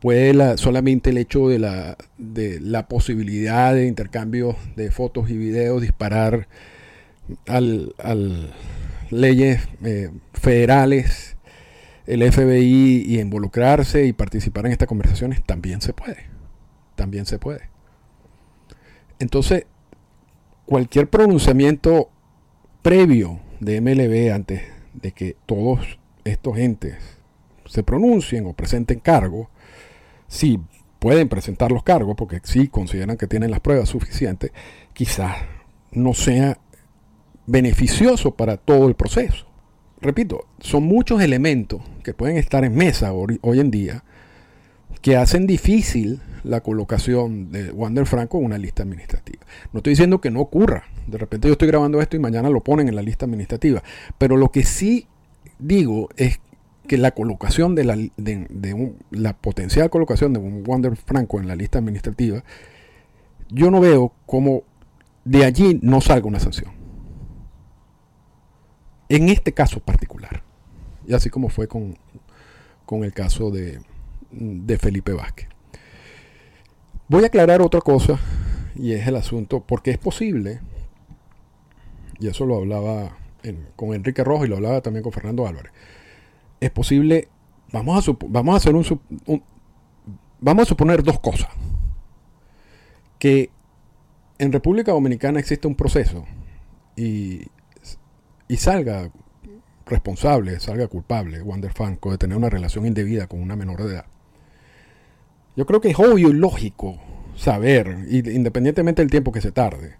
Puede 0.00 0.58
solamente 0.58 1.10
el 1.10 1.18
hecho 1.18 1.48
de 1.48 1.58
la, 1.58 1.96
de 2.18 2.60
la 2.60 2.88
posibilidad 2.88 3.74
de 3.74 3.86
intercambio 3.86 4.56
de 4.76 4.90
fotos 4.90 5.30
y 5.30 5.36
videos 5.36 5.80
disparar 5.80 6.46
al, 7.46 8.52
leyes 9.10 9.66
eh, 9.82 10.10
federales, 10.34 11.36
el 12.06 12.30
FBI 12.30 13.04
y 13.06 13.20
involucrarse 13.20 14.04
y 14.04 14.12
participar 14.12 14.66
en 14.66 14.72
estas 14.72 14.88
conversaciones 14.88 15.42
también 15.44 15.80
se 15.80 15.94
puede. 15.94 16.26
También 16.96 17.24
se 17.26 17.38
puede. 17.38 17.73
Entonces, 19.18 19.66
cualquier 20.66 21.08
pronunciamiento 21.08 22.10
previo 22.82 23.40
de 23.60 23.80
MLB 23.80 24.32
antes 24.34 24.62
de 24.92 25.12
que 25.12 25.36
todos 25.46 25.98
estos 26.24 26.58
entes 26.58 26.96
se 27.66 27.82
pronuncien 27.82 28.46
o 28.46 28.52
presenten 28.52 29.00
cargos, 29.00 29.48
si 30.28 30.60
pueden 30.98 31.28
presentar 31.28 31.70
los 31.70 31.82
cargos, 31.82 32.14
porque 32.16 32.40
si 32.44 32.68
consideran 32.68 33.16
que 33.16 33.26
tienen 33.26 33.50
las 33.50 33.60
pruebas 33.60 33.88
suficientes, 33.88 34.52
quizás 34.92 35.36
no 35.92 36.14
sea 36.14 36.58
beneficioso 37.46 38.34
para 38.34 38.56
todo 38.56 38.88
el 38.88 38.94
proceso. 38.94 39.46
Repito, 40.00 40.46
son 40.60 40.84
muchos 40.84 41.22
elementos 41.22 41.82
que 42.02 42.14
pueden 42.14 42.36
estar 42.36 42.64
en 42.64 42.74
mesa 42.74 43.12
hoy, 43.12 43.38
en 43.42 43.70
día 43.70 44.04
que 45.04 45.18
hacen 45.18 45.46
difícil 45.46 46.22
la 46.44 46.62
colocación 46.62 47.52
de 47.52 47.70
Wander 47.72 48.06
Franco 48.06 48.38
en 48.38 48.46
una 48.46 48.56
lista 48.56 48.84
administrativa. 48.84 49.44
No 49.70 49.80
estoy 49.80 49.90
diciendo 49.90 50.22
que 50.22 50.30
no 50.30 50.40
ocurra. 50.40 50.84
De 51.06 51.18
repente 51.18 51.46
yo 51.46 51.52
estoy 51.52 51.68
grabando 51.68 52.00
esto 52.00 52.16
y 52.16 52.20
mañana 52.20 52.48
lo 52.48 52.64
ponen 52.64 52.88
en 52.88 52.96
la 52.96 53.02
lista 53.02 53.26
administrativa. 53.26 53.82
Pero 54.16 54.38
lo 54.38 54.50
que 54.50 54.64
sí 54.64 55.06
digo 55.58 56.08
es 56.16 56.40
que 56.88 56.96
la 56.96 57.10
colocación 57.10 57.74
de 57.74 57.84
la, 57.84 57.96
de, 58.16 58.94
la 59.10 59.36
potencial 59.36 59.90
colocación 59.90 60.32
de 60.32 60.38
un 60.38 60.64
Wander 60.66 60.96
Franco 60.96 61.38
en 61.38 61.48
la 61.48 61.54
lista 61.54 61.80
administrativa, 61.80 62.42
yo 63.50 63.70
no 63.70 63.80
veo 63.80 64.14
cómo 64.24 64.62
de 65.26 65.44
allí 65.44 65.78
no 65.82 66.00
salga 66.00 66.28
una 66.28 66.40
sanción. 66.40 66.72
En 69.10 69.28
este 69.28 69.52
caso 69.52 69.80
particular. 69.80 70.42
Y 71.06 71.12
así 71.12 71.28
como 71.28 71.50
fue 71.50 71.68
con, 71.68 71.98
con 72.86 73.04
el 73.04 73.12
caso 73.12 73.50
de, 73.50 73.80
de 74.34 74.78
Felipe 74.78 75.12
Vázquez. 75.12 75.48
Voy 77.08 77.24
a 77.24 77.26
aclarar 77.26 77.62
otra 77.62 77.80
cosa 77.80 78.18
y 78.74 78.92
es 78.92 79.06
el 79.06 79.16
asunto, 79.16 79.60
porque 79.60 79.90
es 79.90 79.98
posible, 79.98 80.60
y 82.18 82.28
eso 82.28 82.44
lo 82.46 82.56
hablaba 82.56 83.16
con 83.76 83.94
Enrique 83.94 84.24
Rojo 84.24 84.44
y 84.44 84.48
lo 84.48 84.56
hablaba 84.56 84.80
también 84.80 85.02
con 85.02 85.12
Fernando 85.12 85.46
Álvarez, 85.46 85.72
es 86.60 86.70
posible, 86.70 87.28
vamos 87.72 88.08
a, 88.08 88.10
a 88.10 88.56
hacer 88.56 88.74
un, 88.74 89.42
vamos 90.40 90.62
a 90.62 90.66
suponer 90.66 91.02
dos 91.02 91.20
cosas, 91.20 91.50
que 93.18 93.50
en 94.38 94.50
República 94.50 94.92
Dominicana 94.92 95.38
existe 95.38 95.68
un 95.68 95.74
proceso 95.74 96.24
y, 96.96 97.42
y 98.48 98.56
salga 98.56 99.10
responsable, 99.86 100.58
salga 100.60 100.88
culpable, 100.88 101.42
Wander 101.42 101.72
Franco, 101.72 102.10
de 102.10 102.18
tener 102.18 102.36
una 102.36 102.50
relación 102.50 102.86
indebida 102.86 103.26
con 103.26 103.40
una 103.40 103.56
menor 103.56 103.82
de 103.82 103.94
edad. 103.94 104.06
Yo 105.56 105.66
creo 105.66 105.80
que 105.80 105.90
es 105.90 105.98
obvio 105.98 106.30
y 106.30 106.32
lógico 106.32 106.98
saber, 107.36 108.06
independientemente 108.10 109.02
del 109.02 109.10
tiempo 109.10 109.32
que 109.32 109.40
se 109.40 109.52
tarde, 109.52 109.96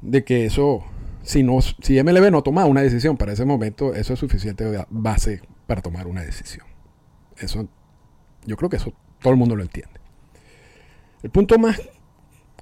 de 0.00 0.24
que 0.24 0.46
eso, 0.46 0.84
si, 1.22 1.42
no, 1.42 1.60
si 1.60 2.02
MLB 2.02 2.30
no 2.30 2.42
toma 2.42 2.66
una 2.66 2.82
decisión 2.82 3.16
para 3.16 3.32
ese 3.32 3.44
momento, 3.44 3.94
eso 3.94 4.12
es 4.12 4.18
suficiente 4.18 4.84
base 4.90 5.42
para 5.66 5.82
tomar 5.82 6.06
una 6.06 6.22
decisión. 6.22 6.66
Eso, 7.38 7.68
yo 8.46 8.56
creo 8.56 8.70
que 8.70 8.76
eso 8.76 8.92
todo 9.20 9.32
el 9.32 9.38
mundo 9.38 9.56
lo 9.56 9.62
entiende. 9.62 10.00
El 11.22 11.30
punto 11.30 11.58
más 11.58 11.80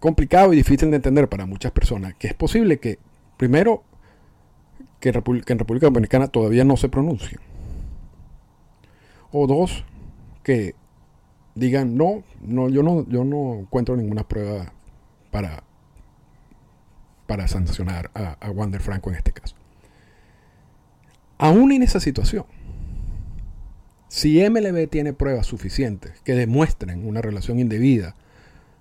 complicado 0.00 0.52
y 0.52 0.56
difícil 0.56 0.90
de 0.90 0.96
entender 0.96 1.28
para 1.28 1.46
muchas 1.46 1.72
personas, 1.72 2.14
que 2.14 2.28
es 2.28 2.34
posible 2.34 2.78
que, 2.78 2.98
primero, 3.36 3.84
que, 5.00 5.08
en 5.08 5.58
República 5.58 5.86
Dominicana 5.86 6.28
todavía 6.28 6.64
no 6.64 6.76
se 6.76 6.88
pronuncie. 6.88 7.38
O 9.32 9.46
dos, 9.46 9.84
que 10.42 10.74
digan 11.54 11.96
no, 11.96 12.22
no, 12.40 12.68
yo 12.68 12.82
no, 12.82 13.06
yo 13.08 13.24
no 13.24 13.60
encuentro 13.60 13.96
ninguna 13.96 14.26
prueba 14.26 14.72
para, 15.30 15.64
para 17.26 17.48
sancionar 17.48 18.10
a, 18.14 18.36
a 18.40 18.50
Wander 18.50 18.80
Franco 18.80 19.10
en 19.10 19.16
este 19.16 19.32
caso. 19.32 19.56
Aún 21.38 21.72
en 21.72 21.82
esa 21.82 22.00
situación, 22.00 22.44
si 24.08 24.46
MLB 24.48 24.88
tiene 24.88 25.14
pruebas 25.14 25.46
suficientes 25.46 26.20
que 26.22 26.34
demuestren 26.34 27.06
una 27.06 27.22
relación 27.22 27.58
indebida 27.58 28.14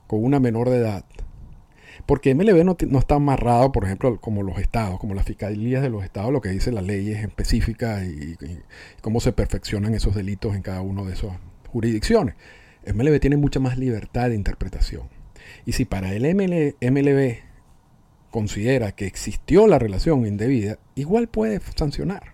con 0.08 0.24
una 0.24 0.40
menor 0.40 0.70
de 0.70 0.78
edad, 0.78 1.06
porque 2.06 2.36
MLB 2.36 2.66
no, 2.66 3.00
está 3.00 3.16
amarrado, 3.16 3.72
por 3.72 3.86
ejemplo, 3.86 4.20
como 4.20 4.44
los 4.44 4.58
estados, 4.58 5.00
como 5.00 5.14
las 5.14 5.26
fiscalías 5.26 5.82
de 5.82 5.90
los 5.90 6.04
estados, 6.04 6.34
lo 6.34 6.42
que 6.42 6.50
dice 6.50 6.72
las 6.72 6.84
leyes 6.84 7.24
específicas 7.24 8.04
y, 8.04 8.36
y 8.42 8.60
cómo 9.02 9.22
se 9.22 9.32
perfeccionan 9.32 9.94
esos 9.94 10.16
delitos 10.16 10.56
en 10.56 10.62
cada 10.62 10.82
una 10.82 11.04
de 11.04 11.14
esas 11.14 11.32
jurisdicciones. 11.72 12.36
MLB 12.86 13.20
tiene 13.20 13.38
mucha 13.38 13.60
más 13.60 13.78
libertad 13.78 14.30
de 14.30 14.36
interpretación. 14.36 15.10
Y 15.66 15.74
si 15.74 15.86
para 15.86 16.14
el 16.14 16.24
MLB 16.34 17.38
considera 18.32 18.94
que 18.94 19.06
existió 19.06 19.68
la 19.68 19.78
relación 19.78 20.26
indebida, 20.26 20.80
igual 20.96 21.28
puede 21.28 21.60
sancionar. 21.76 22.34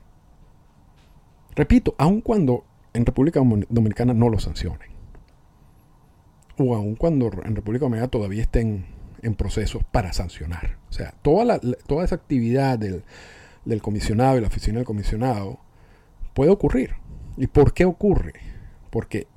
Repito, 1.56 1.96
aun 1.98 2.22
cuando 2.22 2.66
en 2.94 3.06
República 3.06 3.40
Dominicana 3.40 4.14
no 4.14 4.30
lo 4.30 4.40
sancionen. 4.40 4.90
O 6.58 6.76
aun 6.76 6.96
cuando 6.96 7.28
en 7.44 7.56
República 7.56 7.86
Dominicana 7.86 8.10
todavía 8.10 8.42
estén 8.42 8.86
en 9.22 9.36
procesos 9.36 9.84
para 9.92 10.14
sancionar. 10.14 10.78
O 10.90 10.94
sea, 10.94 11.14
toda, 11.22 11.60
toda 11.88 12.06
esa 12.06 12.16
actividad 12.16 12.78
del, 12.80 13.04
del 13.66 13.82
comisionado 13.82 14.38
y 14.38 14.42
la 14.42 14.48
oficina 14.48 14.78
del 14.78 14.86
comisionado 14.86 15.60
puede 16.34 16.52
ocurrir. 16.52 16.96
¿Y 17.38 17.48
por 17.48 17.74
qué 17.74 17.86
ocurre? 17.86 18.34
Porque 18.90 19.28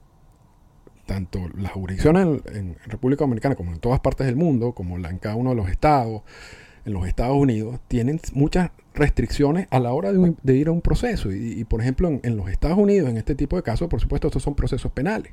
tanto 1.11 1.49
las 1.59 1.73
jurisdicciones 1.73 2.41
en, 2.55 2.77
República 2.87 3.25
Dominicana 3.25 3.57
como 3.57 3.73
en 3.73 3.81
todas 3.81 3.99
partes 3.99 4.29
del 4.29 4.37
mundo, 4.37 4.75
como 4.75 4.97
en 4.97 5.19
cada 5.19 5.35
uno 5.35 5.51
de 5.51 5.57
los 5.57 5.69
estados, 5.69 6.23
en 6.85 6.93
los 6.93 7.09
Estados 7.09 7.37
Unidos, 7.37 7.81
tienen 7.89 8.21
muchas 8.33 8.71
restricciones 8.95 9.67
a 9.73 9.81
la 9.81 9.93
hora 9.93 10.13
de, 10.13 10.57
ir 10.57 10.69
a 10.69 10.71
un 10.71 10.81
proceso. 10.81 11.33
Y, 11.33 11.65
por 11.65 11.81
ejemplo, 11.81 12.21
en, 12.23 12.37
los 12.37 12.49
Estados 12.49 12.79
Unidos, 12.79 13.11
en 13.11 13.17
este 13.17 13.35
tipo 13.35 13.57
de 13.57 13.65
casos, 13.65 13.89
por 13.89 14.01
supuesto, 14.01 14.29
estos 14.29 14.45
son 14.45 14.55
procesos 14.55 14.93
penales. 14.93 15.33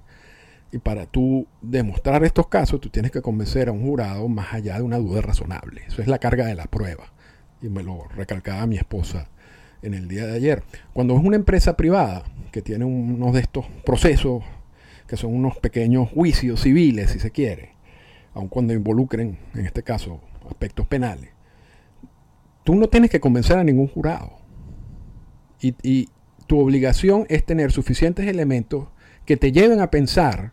Y 0.72 0.80
para 0.80 1.06
tú 1.06 1.46
demostrar 1.62 2.24
estos 2.24 2.48
casos, 2.48 2.82
tú 2.82 2.90
tienes 2.90 3.12
que 3.12 3.22
convencer 3.22 3.70
a 3.70 3.72
un 3.72 3.84
jurado 3.84 4.28
más 4.28 4.56
allá 4.56 4.78
de 4.78 4.82
una 4.82 4.98
duda 4.98 5.22
razonable. 5.22 5.84
Eso 5.88 6.02
es 6.02 6.08
la 6.08 6.18
carga 6.18 6.48
de 6.48 6.56
la 6.56 6.66
prueba. 6.66 7.14
Y 7.62 7.70
me 7.70 7.84
lo 7.84 8.04
recalcaba 8.16 8.66
mi 8.66 8.78
esposa 8.78 9.30
en 9.84 9.94
el 9.94 10.08
día 10.08 10.26
de 10.26 10.38
ayer. 10.38 10.64
Cuando 10.94 11.16
es 11.16 11.24
una 11.24 11.36
empresa 11.36 11.78
privada 11.78 12.24
que 12.52 12.64
tiene 12.64 12.84
uno 12.84 13.32
de 13.32 13.42
estos 13.42 13.68
procesos 13.86 14.44
que 15.08 15.18
son 15.18 15.34
unos 15.34 15.58
pequeños 15.58 16.10
juicios 16.10 16.62
civiles, 16.62 17.12
si 17.12 17.20
se 17.20 17.32
quiere, 17.32 17.74
aun 18.34 18.48
cuando 18.48 18.74
involucren, 18.74 19.38
en 19.54 19.66
este 19.66 19.84
caso, 19.84 20.22
aspectos 20.48 20.88
penales. 20.88 21.30
tú 22.64 22.76
no 22.76 22.88
tienes 22.90 23.10
que 23.10 23.20
convencer 23.20 23.58
a 23.58 23.64
ningún 23.64 23.88
jurado. 23.88 24.34
Y, 25.62 25.76
y 25.82 26.10
tu 26.48 26.60
obligación 26.60 27.26
es 27.30 27.46
tener 27.46 27.72
suficientes 27.72 28.28
elementos 28.28 28.90
que 29.26 29.38
te 29.38 29.52
lleven 29.52 29.80
a 29.80 29.90
pensar, 29.90 30.52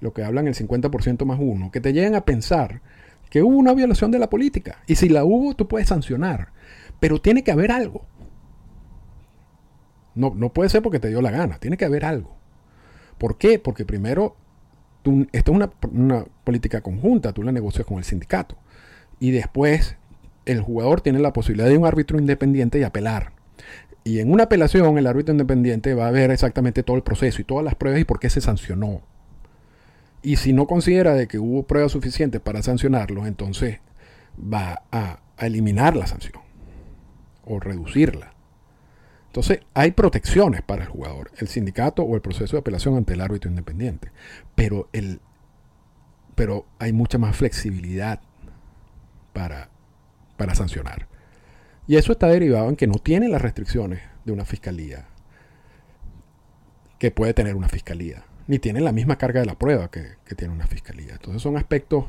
lo 0.00 0.12
que 0.12 0.24
hablan 0.24 0.48
el 0.48 0.54
50% 0.54 1.24
más 1.24 1.38
uno, 1.40 1.70
que 1.70 1.80
te 1.80 1.92
lleven 1.92 2.14
a 2.14 2.24
pensar 2.24 2.82
que 3.30 3.42
hubo 3.42 3.56
una 3.56 3.74
violación 3.74 4.12
de 4.12 4.20
la 4.20 4.30
política. 4.30 4.78
Y 4.86 4.94
si 4.94 5.08
la 5.08 5.24
hubo, 5.24 5.54
tú 5.54 5.66
puedes 5.66 5.88
sancionar. 5.88 6.52
Pero 7.00 7.20
tiene 7.20 7.42
que 7.42 7.50
haber 7.50 7.72
algo. 7.72 8.06
No, 10.14 10.32
no 10.36 10.52
puede 10.52 10.70
ser 10.70 10.82
porque 10.82 11.00
te 11.00 11.08
dio 11.08 11.20
la 11.20 11.32
gana, 11.32 11.58
tiene 11.58 11.76
que 11.76 11.84
haber 11.84 12.04
algo. 12.04 12.36
¿Por 13.18 13.38
qué? 13.38 13.58
Porque 13.58 13.84
primero, 13.84 14.36
tú, 15.02 15.26
esto 15.32 15.52
es 15.52 15.68
una, 15.82 16.24
política 16.44 16.80
conjunta, 16.80 17.32
tú 17.32 17.42
la 17.42 17.52
negocias 17.52 17.86
con 17.86 17.98
el 17.98 18.04
sindicato. 18.04 18.56
Y 19.20 19.30
después, 19.30 19.96
el 20.44 20.60
jugador 20.60 21.00
tiene 21.00 21.20
la 21.20 21.32
posibilidad 21.32 21.68
de 21.68 21.78
un 21.78 21.86
árbitro 21.86 22.18
independiente 22.18 22.78
y 22.78 22.82
apelar. 22.82 23.32
Y 24.02 24.18
en 24.18 24.30
una 24.30 24.44
apelación, 24.44 24.98
el 24.98 25.06
árbitro 25.06 25.32
independiente 25.32 25.94
va 25.94 26.08
a 26.08 26.10
ver 26.10 26.30
exactamente 26.30 26.82
todo 26.82 26.96
el 26.96 27.02
proceso 27.02 27.40
y 27.40 27.44
todas 27.44 27.64
las 27.64 27.74
pruebas 27.74 28.00
y 28.00 28.04
por 28.04 28.20
qué 28.20 28.28
se 28.28 28.40
sancionó. 28.40 29.00
Y 30.22 30.36
si 30.36 30.52
no 30.52 30.66
considera 30.66 31.14
de 31.14 31.28
que 31.28 31.38
hubo 31.38 31.62
pruebas 31.62 31.92
suficientes 31.92 32.40
para 32.40 32.62
sancionarlo, 32.62 33.26
entonces 33.26 33.78
va 34.38 34.82
a 34.90 35.20
eliminar 35.38 35.96
la 35.96 36.06
sanción 36.06 36.42
o 37.44 37.60
reducirla. 37.60 38.33
Entonces, 39.34 39.62
hay 39.74 39.90
protecciones 39.90 40.62
para 40.62 40.84
el 40.84 40.88
jugador, 40.88 41.32
el 41.38 41.48
sindicato 41.48 42.04
o 42.04 42.14
el 42.14 42.20
proceso 42.20 42.54
de 42.54 42.60
apelación 42.60 42.96
ante 42.96 43.14
el 43.14 43.20
árbitro 43.20 43.50
independiente. 43.50 44.12
Pero, 44.54 44.88
el, 44.92 45.20
pero 46.36 46.66
hay 46.78 46.92
mucha 46.92 47.18
más 47.18 47.36
flexibilidad 47.36 48.20
para, 49.32 49.70
para 50.36 50.54
sancionar. 50.54 51.08
Y 51.88 51.96
eso 51.96 52.12
está 52.12 52.28
derivado 52.28 52.68
en 52.68 52.76
que 52.76 52.86
no 52.86 53.00
tiene 53.00 53.28
las 53.28 53.42
restricciones 53.42 54.02
de 54.24 54.30
una 54.30 54.44
fiscalía 54.44 55.08
que 57.00 57.10
puede 57.10 57.34
tener 57.34 57.56
una 57.56 57.68
fiscalía, 57.68 58.26
ni 58.46 58.60
tiene 58.60 58.80
la 58.80 58.92
misma 58.92 59.18
carga 59.18 59.40
de 59.40 59.46
la 59.46 59.58
prueba 59.58 59.90
que, 59.90 60.12
que 60.24 60.36
tiene 60.36 60.54
una 60.54 60.68
fiscalía. 60.68 61.14
Entonces 61.14 61.42
son 61.42 61.56
aspectos 61.56 62.04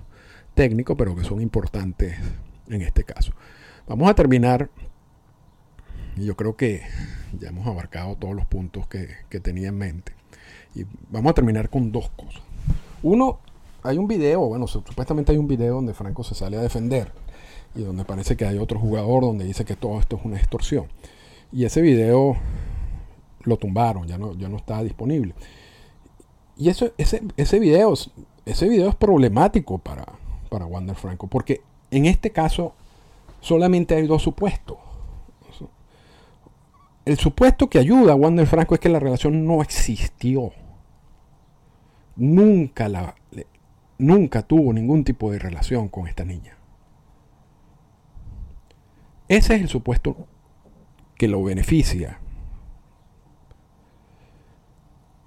técnicos, 0.53 0.95
pero 0.95 1.15
que 1.15 1.23
son 1.23 1.41
importantes 1.41 2.19
en 2.69 2.83
este 2.83 3.03
caso. 3.03 3.33
Vamos 3.87 4.11
a 4.11 4.13
terminar 4.13 4.69
y 6.17 6.25
yo 6.25 6.35
creo 6.35 6.55
que 6.55 6.81
ya 7.39 7.49
hemos 7.49 7.67
abarcado 7.67 8.15
todos 8.15 8.35
los 8.35 8.45
puntos 8.45 8.87
que, 8.87 9.39
tenía 9.39 9.69
en 9.69 9.77
mente. 9.77 10.13
Y 10.73 10.85
vamos 11.09 11.31
a 11.31 11.33
terminar 11.33 11.69
con 11.69 11.91
dos 11.91 12.09
cosas. 12.15 12.41
Uno, 13.03 13.39
hay 13.83 13.97
un 13.97 14.07
video, 14.07 14.41
bueno, 14.41 14.67
supuestamente 14.67 15.31
hay 15.31 15.37
un 15.37 15.47
video 15.47 15.75
donde 15.75 15.93
Franco 15.93 16.23
se 16.23 16.35
sale 16.35 16.57
a 16.57 16.61
defender 16.61 17.11
y 17.75 17.81
donde 17.81 18.05
parece 18.05 18.37
que 18.37 18.45
hay 18.45 18.57
otro 18.57 18.79
jugador 18.79 19.23
donde 19.23 19.45
dice 19.45 19.65
que 19.65 19.75
todo 19.75 19.99
esto 19.99 20.15
es 20.15 20.25
una 20.25 20.37
extorsión. 20.37 20.87
Y 21.51 21.65
ese 21.65 21.81
video 21.81 22.37
lo 23.43 23.57
tumbaron, 23.57 24.07
ya 24.07 24.17
no, 24.17 24.33
ya 24.33 24.49
no 24.49 24.57
está 24.57 24.81
disponible. 24.83 25.33
Y 26.57 26.69
eso, 26.69 26.91
ese, 26.97 27.21
ese, 27.35 27.59
video, 27.59 27.93
ese 28.45 28.69
video 28.69 28.89
es 28.89 28.95
problemático 28.95 29.77
para, 29.77 30.05
para 30.49 30.65
Wander 30.65 30.95
Franco, 30.95 31.27
porque 31.27 31.61
en 31.91 32.05
este 32.05 32.31
caso 32.31 32.73
solamente 33.41 33.95
hay 33.95 34.07
dos 34.07 34.23
supuestos. 34.23 34.77
El 37.05 37.19
supuesto 37.19 37.69
que 37.69 37.77
ayuda 37.77 38.13
a 38.13 38.15
Wander 38.15 38.47
Franco 38.47 38.73
es 38.73 38.81
que 38.81 38.89
la 38.89 38.99
relación 38.99 39.45
no 39.45 39.61
existió. 39.61 40.51
Nunca, 42.15 42.89
la, 42.89 43.15
nunca 43.99 44.41
tuvo 44.41 44.73
ningún 44.73 45.03
tipo 45.03 45.31
de 45.31 45.37
relación 45.37 45.87
con 45.87 46.07
esta 46.07 46.25
niña. 46.25 46.57
Ese 49.27 49.55
es 49.55 49.61
el 49.61 49.69
supuesto 49.69 50.27
que 51.15 51.27
lo 51.27 51.43
beneficia. 51.43 52.19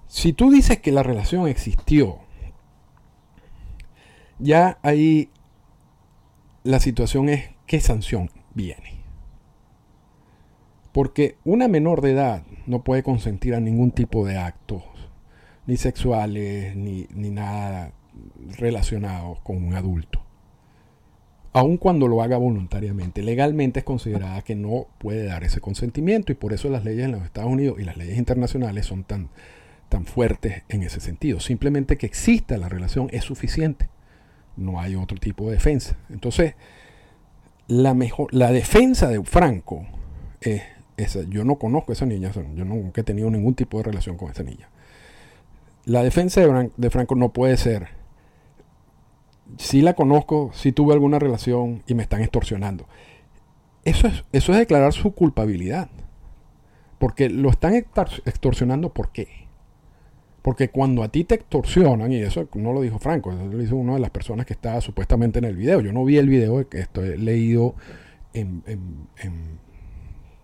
Si 0.07 0.33
tú 0.33 0.51
dices 0.51 0.79
que 0.79 0.91
la 0.91 1.03
relación 1.03 1.47
existió, 1.47 2.19
ya 4.37 4.79
ahí 4.81 5.29
la 6.63 6.79
situación 6.79 7.29
es 7.29 7.51
qué 7.67 7.79
sanción 7.79 8.29
viene. 8.53 8.98
Porque 10.91 11.37
una 11.45 11.67
menor 11.67 12.01
de 12.01 12.11
edad 12.11 12.43
no 12.65 12.83
puede 12.83 13.03
consentir 13.03 13.53
a 13.53 13.59
ningún 13.59 13.91
tipo 13.91 14.25
de 14.25 14.37
actos, 14.37 14.83
ni 15.67 15.77
sexuales, 15.77 16.75
ni, 16.75 17.07
nada 17.13 17.91
relacionados 18.57 19.39
con 19.41 19.63
un 19.63 19.75
adulto. 19.75 20.25
Aun 21.53 21.77
cuando 21.77 22.07
lo 22.07 22.21
haga 22.21 22.37
voluntariamente, 22.37 23.23
legalmente 23.23 23.79
es 23.79 23.85
considerada 23.85 24.41
que 24.41 24.55
no 24.55 24.87
puede 24.97 25.25
dar 25.25 25.43
ese 25.43 25.61
consentimiento 25.61 26.31
y 26.31 26.35
por 26.35 26.53
eso 26.53 26.69
las 26.69 26.83
leyes 26.83 27.05
en 27.05 27.11
los 27.11 27.23
Estados 27.23 27.51
Unidos 27.51 27.79
y 27.79 27.83
las 27.83 27.97
leyes 27.97 28.17
internacionales 28.17 28.85
son 28.85 29.03
tan, 29.03 29.29
tan 29.89 30.05
fuertes 30.05 30.63
en 30.69 30.83
ese 30.83 30.99
sentido. 30.99 31.39
Simplemente 31.39 31.97
que 31.97 32.05
exista 32.05 32.57
la 32.57 32.69
relación 32.69 33.09
es 33.11 33.23
suficiente. 33.23 33.89
No 34.57 34.79
hay 34.79 34.95
otro 34.95 35.17
tipo 35.17 35.45
de 35.45 35.53
defensa. 35.53 35.97
Entonces, 36.09 36.55
la, 37.67 37.93
mejor, 37.93 38.33
la 38.33 38.51
defensa 38.51 39.07
de 39.07 39.23
Franco 39.23 39.85
es 40.41 40.63
yo 41.29 41.43
no 41.43 41.57
conozco 41.57 41.91
a 41.91 41.93
esa 41.93 42.05
niña, 42.05 42.31
yo 42.31 42.65
nunca 42.65 43.01
he 43.01 43.03
tenido 43.03 43.29
ningún 43.29 43.55
tipo 43.55 43.77
de 43.77 43.83
relación 43.83 44.17
con 44.17 44.31
esa 44.31 44.43
niña. 44.43 44.69
La 45.85 46.03
defensa 46.03 46.41
de, 46.41 46.89
Franco 46.89 47.15
no 47.15 47.29
puede 47.29 47.57
ser, 47.57 47.87
si 49.57 49.81
la 49.81 49.93
conozco, 49.93 50.51
si 50.53 50.71
tuve 50.71 50.93
alguna 50.93 51.19
relación 51.19 51.83
y 51.87 51.93
me 51.95 52.03
están 52.03 52.21
extorsionando. 52.21 52.85
Eso 53.85 54.07
es, 54.07 54.23
eso 54.31 54.51
es 54.51 54.59
declarar 54.59 54.93
su 54.93 55.13
culpabilidad. 55.13 55.89
Porque 56.99 57.29
lo 57.29 57.49
están 57.49 57.73
extorsionando, 57.75 58.93
¿por 58.93 59.11
qué? 59.11 59.47
Porque 60.41 60.69
cuando 60.69 61.01
a 61.01 61.07
ti 61.07 61.23
te 61.23 61.35
extorsionan, 61.35 62.11
y 62.11 62.17
eso 62.17 62.47
no 62.55 62.73
lo 62.73 62.81
dijo 62.81 62.99
Franco, 62.99 63.31
eso 63.31 63.45
lo 63.45 63.57
dijo 63.57 63.75
una 63.77 63.93
de 63.93 63.99
las 63.99 64.09
personas 64.09 64.45
que 64.45 64.53
estaba 64.53 64.81
supuestamente 64.81 65.39
en 65.39 65.45
el 65.45 65.55
video. 65.55 65.79
Yo 65.79 65.93
no 65.93 66.03
vi 66.03 66.17
el 66.17 66.27
video, 66.27 66.59
esto 66.59 67.03
he 67.03 67.17
leído 67.17 67.75
en 68.33 68.61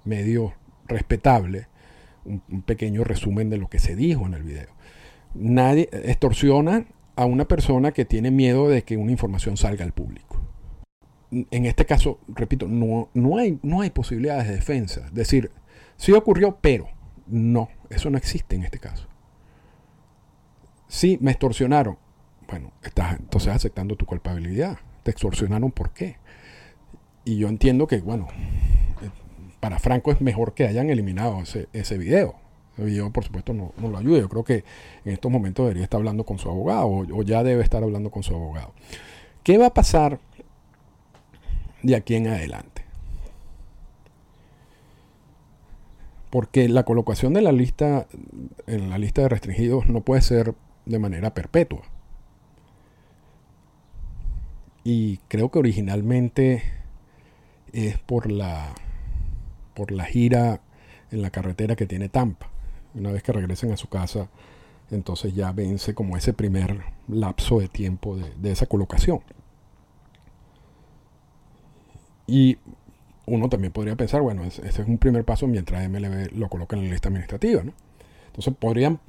medio 0.05 0.53
respetable, 0.87 1.67
un, 2.23 2.41
pequeño 2.63 3.03
resumen 3.03 3.49
de 3.49 3.57
lo 3.57 3.67
que 3.67 3.79
se 3.79 3.95
dijo 3.95 4.25
en 4.25 4.33
el 4.33 4.43
video. 4.43 4.69
Nadie 5.33 5.89
extorsiona 5.91 6.85
a 7.15 7.25
una 7.25 7.47
persona 7.47 7.91
que 7.91 8.05
tiene 8.05 8.31
miedo 8.31 8.69
de 8.69 8.83
que 8.83 8.97
una 8.97 9.11
información 9.11 9.57
salga 9.57 9.83
al 9.83 9.93
público. 9.93 10.41
En 11.31 11.65
este 11.65 11.85
caso, 11.85 12.19
repito, 12.27 12.67
no, 12.67 13.09
no, 13.13 13.37
hay, 13.37 13.59
no 13.61 13.81
hay 13.81 13.89
posibilidades 13.89 14.47
de 14.47 14.55
defensa. 14.55 15.09
Decir, 15.11 15.51
sí 15.97 16.11
ocurrió, 16.13 16.57
pero 16.61 16.87
no, 17.27 17.69
eso 17.89 18.09
no 18.09 18.17
existe 18.17 18.55
en 18.55 18.63
este 18.63 18.79
caso. 18.79 19.07
Sí, 20.87 21.17
me 21.21 21.31
extorsionaron. 21.31 21.97
Bueno, 22.47 22.71
estás 22.83 23.19
entonces 23.19 23.53
aceptando 23.53 23.95
tu 23.95 24.05
culpabilidad. 24.05 24.77
Te 25.03 25.11
extorsionaron, 25.11 25.71
¿por 25.71 25.91
qué? 25.91 26.17
Y 27.25 27.37
yo 27.37 27.47
entiendo 27.49 27.87
que, 27.87 27.99
bueno, 27.99 28.27
para 29.65 29.79
Franco 29.79 30.11
es 30.11 30.21
mejor 30.21 30.53
que 30.53 30.67
hayan 30.67 30.91
eliminado 30.91 31.41
ese, 31.41 31.69
ese 31.73 31.97
video. 31.97 32.35
El 32.77 32.85
video, 32.85 33.11
por 33.11 33.23
supuesto, 33.23 33.51
no, 33.51 33.73
lo 33.81 33.97
ayuda. 33.97 34.19
Yo 34.19 34.29
creo 34.29 34.43
que 34.43 34.63
en 35.03 35.13
estos 35.13 35.31
momentos 35.31 35.65
debería 35.65 35.85
estar 35.85 35.97
hablando 35.97 36.23
con 36.23 36.37
su 36.37 36.47
abogado 36.47 36.85
o, 36.87 37.23
ya 37.23 37.41
debe 37.41 37.63
estar 37.63 37.81
hablando 37.81 38.11
con 38.11 38.21
su 38.21 38.35
abogado. 38.35 38.75
¿Qué 39.41 39.57
va 39.57 39.65
a 39.65 39.73
pasar 39.73 40.19
de 41.81 41.95
aquí 41.95 42.13
en 42.13 42.27
adelante? 42.27 42.83
Porque 46.29 46.69
la 46.69 46.83
colocación 46.83 47.33
de 47.33 47.41
la 47.41 47.51
lista 47.51 48.05
en 48.67 48.91
la 48.91 48.99
lista 48.99 49.23
de 49.23 49.29
restringidos 49.29 49.87
no 49.87 50.01
puede 50.01 50.21
ser 50.21 50.53
de 50.85 50.99
manera 50.99 51.33
perpetua. 51.33 51.81
Y 54.83 55.17
creo 55.27 55.49
que 55.49 55.57
originalmente 55.57 56.61
es 57.73 57.97
por 57.97 58.31
la 58.31 58.75
por 59.75 59.91
la 59.91 60.05
gira 60.05 60.61
en 61.11 61.21
la 61.21 61.29
carretera 61.29 61.75
que 61.75 61.85
tiene 61.85 62.09
Tampa. 62.09 62.49
Una 62.93 63.11
vez 63.11 63.21
que 63.23 63.31
regresen 63.31 63.71
a 63.71 63.77
su 63.77 63.87
casa, 63.87 64.29
entonces 64.91 65.33
ya 65.33 65.51
vence 65.51 65.93
como 65.93 66.17
ese 66.17 66.33
primer 66.33 66.83
lapso 67.07 67.59
de 67.59 67.67
tiempo 67.67 68.15
de, 68.15 68.51
esa 68.51 68.65
colocación. 68.65 69.21
Y 72.27 72.57
uno 73.27 73.49
también 73.49 73.73
podría 73.73 73.95
pensar, 73.95 74.21
bueno, 74.21 74.43
ese 74.43 74.67
es 74.67 74.79
un 74.79 74.97
primer 74.97 75.25
paso 75.25 75.47
mientras 75.47 75.87
MLB 75.89 76.31
lo 76.33 76.49
coloca 76.49 76.75
en 76.75 76.83
la 76.83 76.91
lista 76.91 77.09
administrativa. 77.09 77.63
¿no? 77.63 77.73
Entonces 78.27 78.53
podrían, 78.59 78.99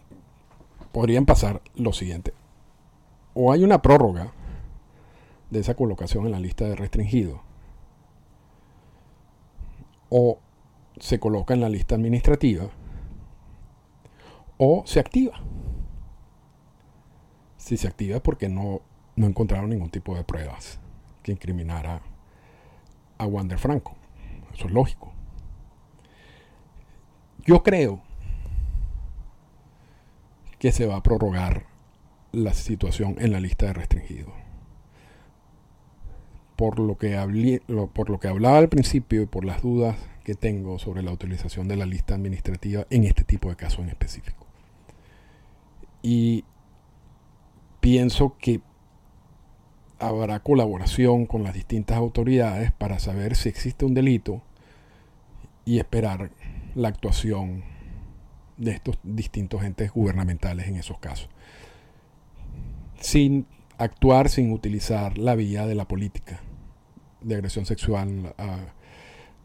podrían 0.92 1.26
pasar 1.26 1.62
lo 1.74 1.92
siguiente. 1.92 2.32
O 3.34 3.52
hay 3.52 3.64
una 3.64 3.82
prórroga 3.82 4.32
de 5.50 5.60
esa 5.60 5.74
colocación 5.74 6.26
en 6.26 6.32
la 6.32 6.40
lista 6.40 6.64
de 6.64 6.74
restringidos. 6.74 7.40
O 10.08 10.38
se 10.98 11.18
coloca 11.20 11.54
en 11.54 11.60
la 11.60 11.68
lista 11.68 11.94
administrativa 11.94 12.68
o 14.58 14.82
se 14.86 15.00
activa. 15.00 15.40
Si 17.56 17.76
se 17.76 17.88
activa 17.88 18.16
es 18.16 18.22
porque 18.22 18.48
no, 18.48 18.80
no 19.16 19.26
encontraron 19.26 19.70
ningún 19.70 19.90
tipo 19.90 20.14
de 20.14 20.24
pruebas 20.24 20.78
que 21.22 21.32
incriminara 21.32 22.00
a 23.18 23.26
Wander 23.26 23.58
Franco. 23.58 23.96
Eso 24.54 24.66
es 24.66 24.72
lógico. 24.72 25.12
Yo 27.44 27.62
creo 27.62 28.02
que 30.58 30.72
se 30.72 30.86
va 30.86 30.96
a 30.96 31.02
prorrogar 31.02 31.66
la 32.32 32.54
situación 32.54 33.16
en 33.18 33.32
la 33.32 33.40
lista 33.40 33.66
de 33.66 33.72
restringidos. 33.74 34.32
Por 36.56 36.78
lo 36.78 36.96
que, 36.96 37.60
por 37.92 38.10
lo 38.10 38.18
que 38.18 38.28
hablaba 38.28 38.58
al 38.58 38.68
principio 38.68 39.22
y 39.22 39.26
por 39.26 39.44
las 39.44 39.62
dudas 39.62 39.96
que 40.26 40.34
tengo 40.34 40.80
sobre 40.80 41.04
la 41.04 41.12
utilización 41.12 41.68
de 41.68 41.76
la 41.76 41.86
lista 41.86 42.16
administrativa 42.16 42.84
en 42.90 43.04
este 43.04 43.22
tipo 43.22 43.48
de 43.48 43.54
casos 43.54 43.78
en 43.78 43.90
específico. 43.90 44.44
Y 46.02 46.44
pienso 47.78 48.36
que 48.36 48.60
habrá 50.00 50.40
colaboración 50.40 51.26
con 51.26 51.44
las 51.44 51.54
distintas 51.54 51.96
autoridades 51.96 52.72
para 52.72 52.98
saber 52.98 53.36
si 53.36 53.48
existe 53.48 53.84
un 53.84 53.94
delito 53.94 54.42
y 55.64 55.78
esperar 55.78 56.32
la 56.74 56.88
actuación 56.88 57.62
de 58.56 58.72
estos 58.72 58.98
distintos 59.04 59.62
entes 59.62 59.92
gubernamentales 59.92 60.66
en 60.66 60.74
esos 60.74 60.98
casos. 60.98 61.28
Sin 62.98 63.46
actuar 63.78 64.28
sin 64.28 64.50
utilizar 64.50 65.18
la 65.18 65.36
vía 65.36 65.66
de 65.66 65.76
la 65.76 65.86
política 65.86 66.40
de 67.20 67.36
agresión 67.36 67.64
sexual, 67.64 68.34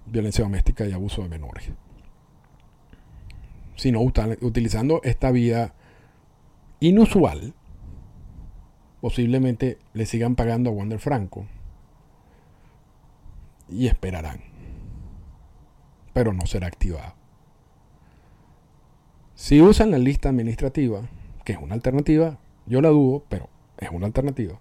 violencia 0.05 0.43
doméstica 0.43 0.85
y 0.85 0.91
abuso 0.91 1.21
de 1.21 1.29
menores. 1.29 1.69
Sino 3.75 4.01
utilizando 4.01 5.01
esta 5.03 5.31
vía 5.31 5.73
inusual, 6.79 7.53
posiblemente 8.99 9.79
le 9.93 10.05
sigan 10.05 10.35
pagando 10.35 10.69
a 10.69 10.73
Wander 10.73 10.99
Franco 10.99 11.47
y 13.69 13.87
esperarán. 13.87 14.41
Pero 16.13 16.33
no 16.33 16.45
será 16.45 16.67
activado. 16.67 17.15
Si 19.33 19.61
usan 19.61 19.89
la 19.89 19.97
lista 19.97 20.29
administrativa, 20.29 21.01
que 21.45 21.53
es 21.53 21.59
una 21.59 21.73
alternativa, 21.73 22.37
yo 22.67 22.81
la 22.81 22.89
dudo, 22.89 23.23
pero 23.29 23.49
es 23.77 23.89
una 23.89 24.05
alternativa. 24.05 24.59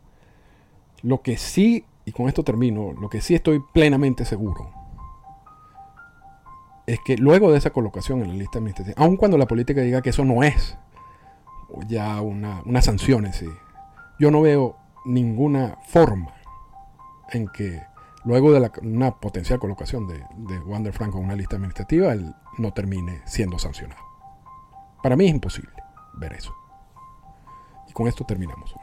Lo 1.02 1.20
que 1.20 1.36
sí, 1.36 1.84
y 2.06 2.12
con 2.12 2.28
esto 2.28 2.44
termino, 2.44 2.92
lo 2.92 3.10
que 3.10 3.20
sí 3.20 3.34
estoy 3.34 3.62
plenamente 3.74 4.24
seguro 4.24 4.79
es 6.90 6.98
que 7.00 7.16
luego 7.16 7.52
de 7.52 7.58
esa 7.58 7.70
colocación 7.70 8.22
en 8.22 8.28
la 8.28 8.34
lista 8.34 8.58
administrativa, 8.58 9.00
aun 9.00 9.16
cuando 9.16 9.38
la 9.38 9.46
política 9.46 9.80
diga 9.80 10.02
que 10.02 10.10
eso 10.10 10.24
no 10.24 10.42
es 10.42 10.76
ya 11.86 12.20
una, 12.20 12.62
una 12.64 12.82
sanción 12.82 13.26
en 13.26 13.32
sí, 13.32 13.48
yo 14.18 14.32
no 14.32 14.42
veo 14.42 14.76
ninguna 15.04 15.78
forma 15.86 16.34
en 17.30 17.46
que 17.46 17.80
luego 18.24 18.52
de 18.52 18.70
una 18.82 19.12
potencial 19.20 19.60
colocación 19.60 20.08
de, 20.08 20.24
de 20.36 20.58
Wander 20.60 20.92
Franco 20.92 21.18
en 21.18 21.26
una 21.26 21.36
lista 21.36 21.54
administrativa, 21.54 22.12
él 22.12 22.34
no 22.58 22.72
termine 22.72 23.22
siendo 23.24 23.56
sancionado. 23.60 24.02
Para 25.00 25.14
mí 25.14 25.26
es 25.26 25.30
imposible 25.30 25.72
ver 26.14 26.32
eso. 26.32 26.52
Y 27.88 27.92
con 27.92 28.08
esto 28.08 28.24
terminamos. 28.24 28.74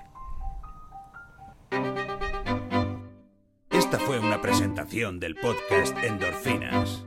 Esta 3.69 3.99
fue 3.99 4.17
una 4.19 4.41
presentación 4.41 5.19
del 5.19 5.35
podcast 5.35 5.97
Endorfinas. 6.01 7.06